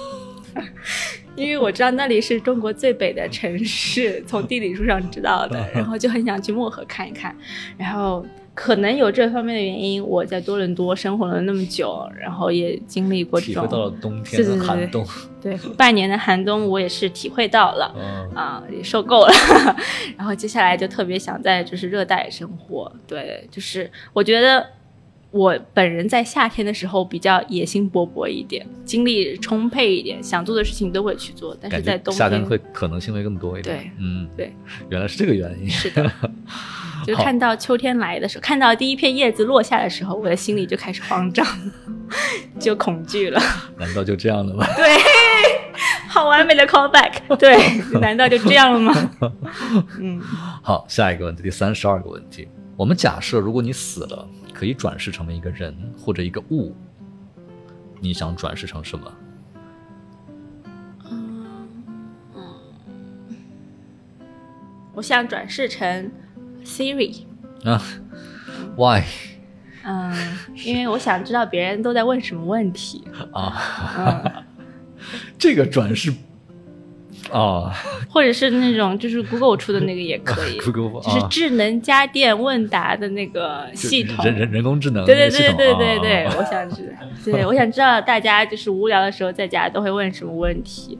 [1.35, 7.35] 因为我知道那里是中国最北的城市，从地理书上知道的， 然后就很想去漠河看一看。
[7.77, 8.23] 然后
[8.53, 15.03] 可能有这方面的原因，我在多伦多生活了那么久，然后也经历过这种到了冬天的寒冬，
[15.41, 17.85] 对半年的寒冬，我也是体会到了，
[18.35, 19.33] 啊，也受够了。
[20.15, 24.63] 然后接下来就特别想在就是热带生活，对，就是我觉得。
[25.33, 31.57] 我本人在夏天的时候比较野心勃勃一点，精力充沛一点，想做的事情都会去做。
[31.59, 33.75] 但是在冬天夏天会可能性会更多一点。
[33.75, 34.55] 对，嗯，对，
[34.89, 35.67] 原来是这个原因。
[35.67, 36.11] 是的，
[37.03, 41.43] 就看到秋天来的时候，看到第一片叶子落下的时候，我的心里就开始慌张，
[42.61, 43.41] 就恐惧了。
[43.79, 44.63] 难道就这样了吗？
[44.77, 44.85] 对，
[46.09, 47.35] 好完美的 callback。
[47.37, 47.57] 对，
[47.99, 49.11] 难道就这样了吗？
[49.99, 50.21] 嗯。
[50.61, 54.27] 好，下一个问题，第三十二个问题，我们假设如果你死了。
[54.53, 56.75] 可以转世成为一个人或者一个物，
[57.99, 59.13] 你想转世成什么？
[61.09, 61.67] 嗯
[62.35, 62.43] 嗯，
[64.93, 66.11] 我想转世成
[66.63, 67.23] Siri。
[67.65, 67.81] 啊
[68.77, 69.03] ？Why？
[69.85, 70.13] 嗯，
[70.65, 73.03] 因为我想知道别人都在问什么问题。
[73.33, 74.45] 啊，
[75.37, 76.13] 这个转是
[77.31, 77.73] 啊，
[78.09, 84.23] 或者是那种就是 Google 出的那个也可以 Google 就是啊智能家电问答的那个系统。
[84.25, 86.95] 人人人工智能对对对对对对，啊我想知，
[87.31, 90.97] 对我想知道大家就是无聊的时候在家都会问什么问题。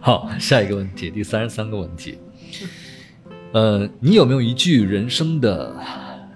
[0.00, 2.18] 好，下一个问题，第三十三个问题，
[3.52, 5.74] 呃，你有没有一句人生的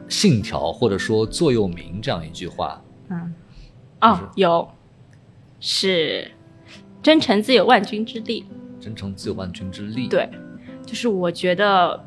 [0.09, 2.83] 信条或者说座右铭这样一句话？
[3.09, 3.33] 嗯，
[4.01, 4.69] 哦，有，
[5.61, 6.31] 是
[7.03, 8.45] 真诚自有万钧之力。
[8.81, 10.29] 真诚自有万钧之力。，对，
[10.87, 12.03] 就是我觉得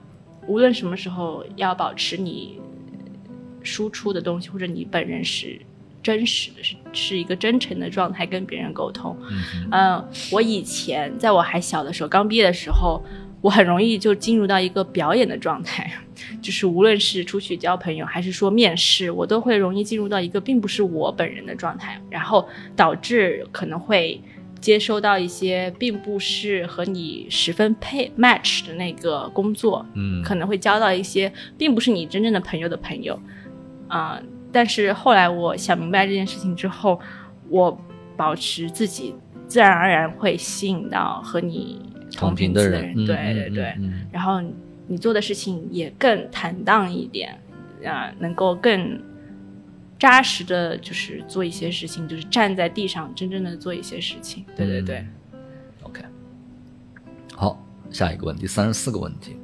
[0.48, 2.60] 无论什么时候要保持你
[3.62, 5.60] 输出的东西，或者你本人是
[6.02, 9.16] 真实的，是是一个真诚的状态跟别人沟通。
[9.72, 13.02] 嗯我以前在我还小的时候，刚毕业的时候，
[13.40, 15.90] 我很容易就进入到一个表演的状态，
[16.42, 22.46] 就是无论是出去交朋友，还是说面试，我都会容易进入到一个并不是我本人的状态，然后
[22.76, 24.20] 导致可能会
[24.64, 33.20] 接收到一些并不是和你十分配 match 的那个工作，嗯，可能会交到一些并不是你真正的朋友的朋友，
[33.90, 34.18] 啊、
[34.54, 36.98] 但是后来我想明白这件事情之后，
[37.50, 37.78] 我
[38.16, 39.14] 保持自己，
[39.48, 41.82] 自然而然会吸引到和你
[42.16, 43.76] 同频频的人，对嗯对对，
[44.14, 44.42] 然后
[44.88, 47.38] 你做的事情也更坦荡一点，
[47.86, 48.98] 啊、能够更
[50.00, 54.98] 扎实的，就是做一些事情，就是站在地上真正的做一些事情，对对对。
[54.98, 55.10] 嗯
[55.84, 56.02] OK，
[57.36, 59.36] 好，下一个问题，三十四个问题。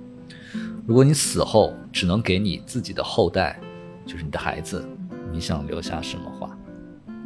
[0.88, 3.60] 如果你死后只能给你自己的后代，
[4.06, 4.88] 就是你的孩子，
[5.32, 6.58] 你想留下什么话？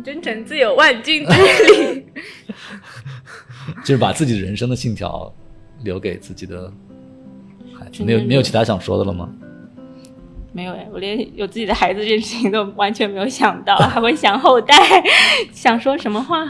[0.04, 2.06] 真诚自有万钧之力。
[3.86, 5.34] 就是把自己人生的信条
[5.84, 6.72] 留给自己的
[7.80, 8.04] 孩子。
[8.04, 9.34] 没有没有其他想说的了吗？
[10.54, 14.76] 没有哎，我连有自己的孩子这件事情都完全没有想到， 还会想后代，
[15.52, 16.46] 想说什么话？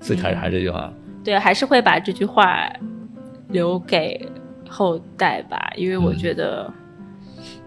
[0.00, 0.92] 所以还是还是这句话，
[1.24, 2.70] 对，还是会把这句话
[3.48, 4.28] 留给
[4.68, 6.72] 后代吧，因为我嗯觉得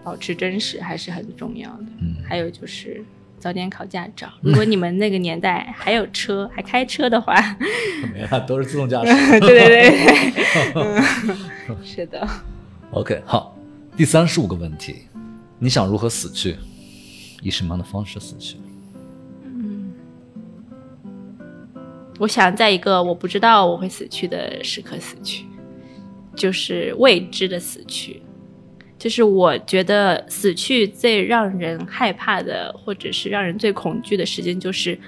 [0.04, 1.84] 保持真实还是很重要的。
[2.00, 3.02] 嗯，还有就是
[3.38, 7.34] 早点考驾照，如果你们那个年代还有车，还开车的话，
[8.14, 9.40] 没了，都是自动驾驶。
[9.40, 10.32] 对对对对，
[10.74, 11.02] 嗯，
[11.82, 12.28] 是的。
[12.92, 13.55] OK，好，
[13.96, 15.06] 第三十五个问题，
[15.58, 16.56] 你想如何死去？
[17.40, 18.58] 以什么样的方式死去？
[19.42, 19.90] 嗯
[22.18, 25.46] 我想在一个我不知道我会死去的时刻死去，
[26.34, 28.22] 就是未知的死去。
[28.98, 34.98] 就是我觉得死去最让人害怕的，或者是让人最恐惧的时间，就是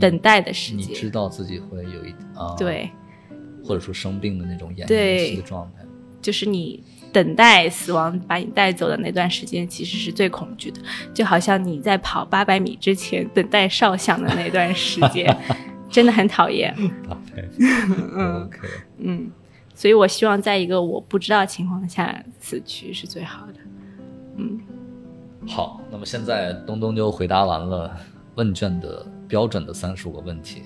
[0.00, 1.08] 等待的时间你知。
[1.08, 2.90] 道自己会有一啊，，对，
[3.64, 5.84] 或者说生病的那种奄对奄息的状态。
[6.20, 10.80] 就是你等待死亡把你带走的那段时间，其实是最恐惧的。
[11.12, 15.36] 就好像你在跑八百米之前等待哨响的那段时间，
[15.90, 16.74] 真的很讨厌。
[17.58, 18.58] 嗯 OK，
[18.98, 19.30] 嗯，
[19.74, 23.54] 所以我希望在一个我不知道情况下死去是最好的。
[24.36, 24.58] 嗯，
[25.46, 27.94] 好，那么现在东东就回答完了
[28.36, 30.62] 问卷的标准的三十五个问题。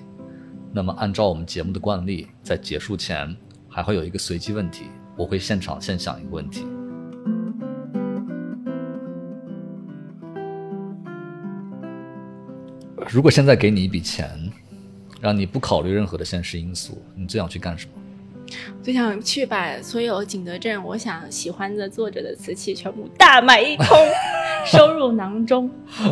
[0.71, 3.35] 那么按照我们节目的惯例，在结束前
[3.67, 4.85] 还会有一个随机问题，
[5.17, 6.65] 我会现场现想一个问题。
[13.09, 14.29] 如果现在给你一笔钱，
[15.21, 17.93] 让你不考虑任何的现实因素，你最想去干什么？
[18.81, 23.87] 最想去把所有景德镇我想喜欢的作者的瓷器全部大买一 空，
[24.65, 25.69] 收入囊中。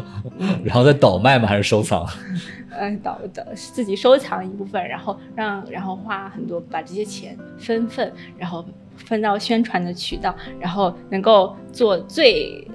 [0.64, 1.48] 然后再倒卖吗？
[1.48, 2.06] 还是收藏？
[2.72, 8.66] 呃，倒的自己收藏一部分，然后让然后花很多把这些钱分份，然后
[8.96, 12.68] 分到宣传的渠道，然后能够做最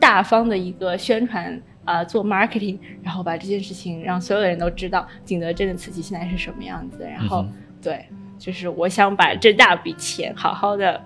[0.00, 1.60] 大方的一个宣传。
[1.88, 6.98] 啊、做 marketing，然后把这件事情让所有的人都知道景德镇的瓷器现在是什么样子。
[7.02, 8.04] 然后，嗯对，
[8.38, 11.00] 就是我想把这大笔钱好好的，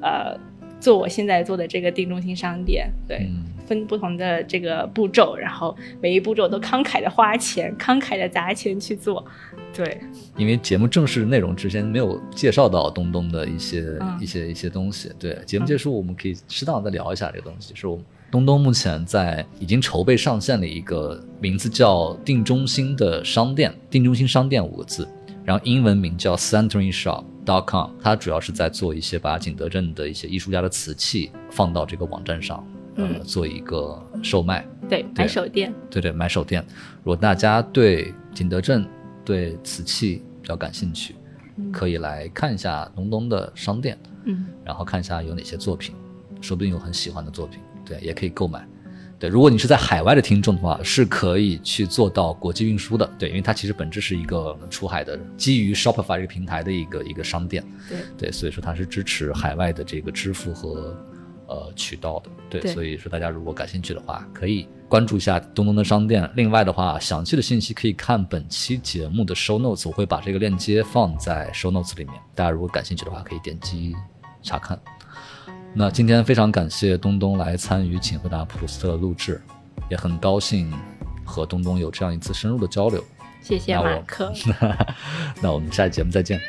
[0.00, 0.38] 呃，
[0.78, 2.88] 做我现在做的这个定中心商店。
[3.08, 9.24] 对，嗯分不同的这个步骤，然后每一步骤都慷慨的花钱，慷慨的砸钱去做。
[9.72, 10.00] 对，
[10.36, 17.74] 因为节目正式内容之前没有介绍到东东的一些、嗯一些一些东西，对节目结束我们可以适当的再聊一下这个东西。
[17.76, 25.06] 是我们东东目前在已经筹备上线了一个名字叫定中心的商店，定中心商店五个字，
[25.44, 27.24] 然后英文名叫 Centering Shop.
[27.44, 27.90] dot com.
[28.02, 32.62] 它主要是在做一些把景德镇的一些艺术家的瓷器放到这个网站上，
[32.98, 34.66] 呃，嗯做一个售卖。
[34.88, 36.62] 对，买手店，对对，买手店。
[36.98, 38.86] 如果大家对景德镇、
[39.24, 41.14] 对瓷器比较感兴趣，
[41.56, 45.94] 嗯可以来看一下东东的商店，嗯然后看一下有哪些作品，
[46.40, 48.66] 说不定有很喜欢的作品，对，也可以购买。
[49.20, 53.04] 对，如果你是在海外的听众的话，是可以去做到国际运输的。
[53.18, 57.64] 对，因为它其实本质是一个出海的，基于 Shopify 这个平台的一个一个商店。
[57.88, 60.96] 对对，所以说它是支持海外的这个支付和
[61.48, 62.30] 呃渠道的。
[62.48, 66.30] 对，对所以说大家如果感兴趣的话，可以关注一下东东的商店。
[66.36, 72.14] 另外的话，详细的信息可以看本期节目的 show notes，我会把这个链接放在 show notes 里面。
[72.34, 73.96] 大家如果感兴趣的话，可以点击
[74.42, 74.78] 查看。
[75.74, 79.40] 那今天非常感谢东东来参与《请回答普鲁斯特》的录制，
[79.90, 80.72] 也很高兴
[81.24, 83.04] 和东东有这样一次深入的交流。
[83.42, 84.32] 谢谢那我马克。
[85.42, 86.40] 那我们下期节目再见。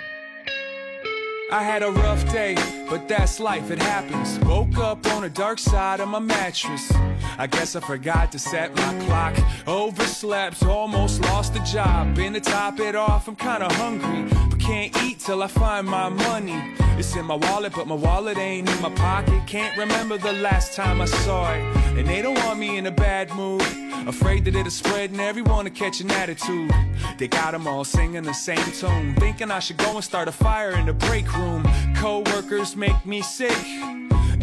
[1.51, 2.55] I had a rough day,
[2.87, 4.37] but that's life, it happens.
[4.45, 6.91] Woke up on the dark side of my mattress.
[7.39, 9.35] I guess I forgot to set my clock.
[9.65, 12.15] Overslept, almost lost the job.
[12.15, 14.29] Been to top it off, I'm kinda hungry,
[14.69, 16.75] can't eat till I find my money.
[16.99, 19.41] It's in my wallet, but my wallet ain't in my pocket.
[19.47, 21.61] Can't remember the last time I saw it.
[21.97, 23.63] And they don't want me in a bad mood.
[24.07, 26.71] Afraid that it'll spread and everyone will catch an attitude.
[27.17, 29.15] They got 'em all singing the same tune.
[29.15, 31.63] Thinking I should go and start a fire in the break room.
[31.95, 33.59] Co-workers make me sick.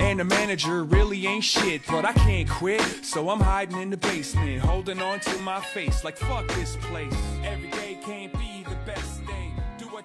[0.07, 2.83] And the manager really ain't shit, but I can't quit.
[3.03, 7.19] So I'm hiding in the basement, holding on to my face like fuck this place.
[7.45, 9.16] Every day can't be the best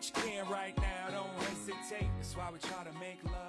[0.02, 2.10] what you can right now, don't hesitate.
[2.18, 3.41] That's why we try to make love.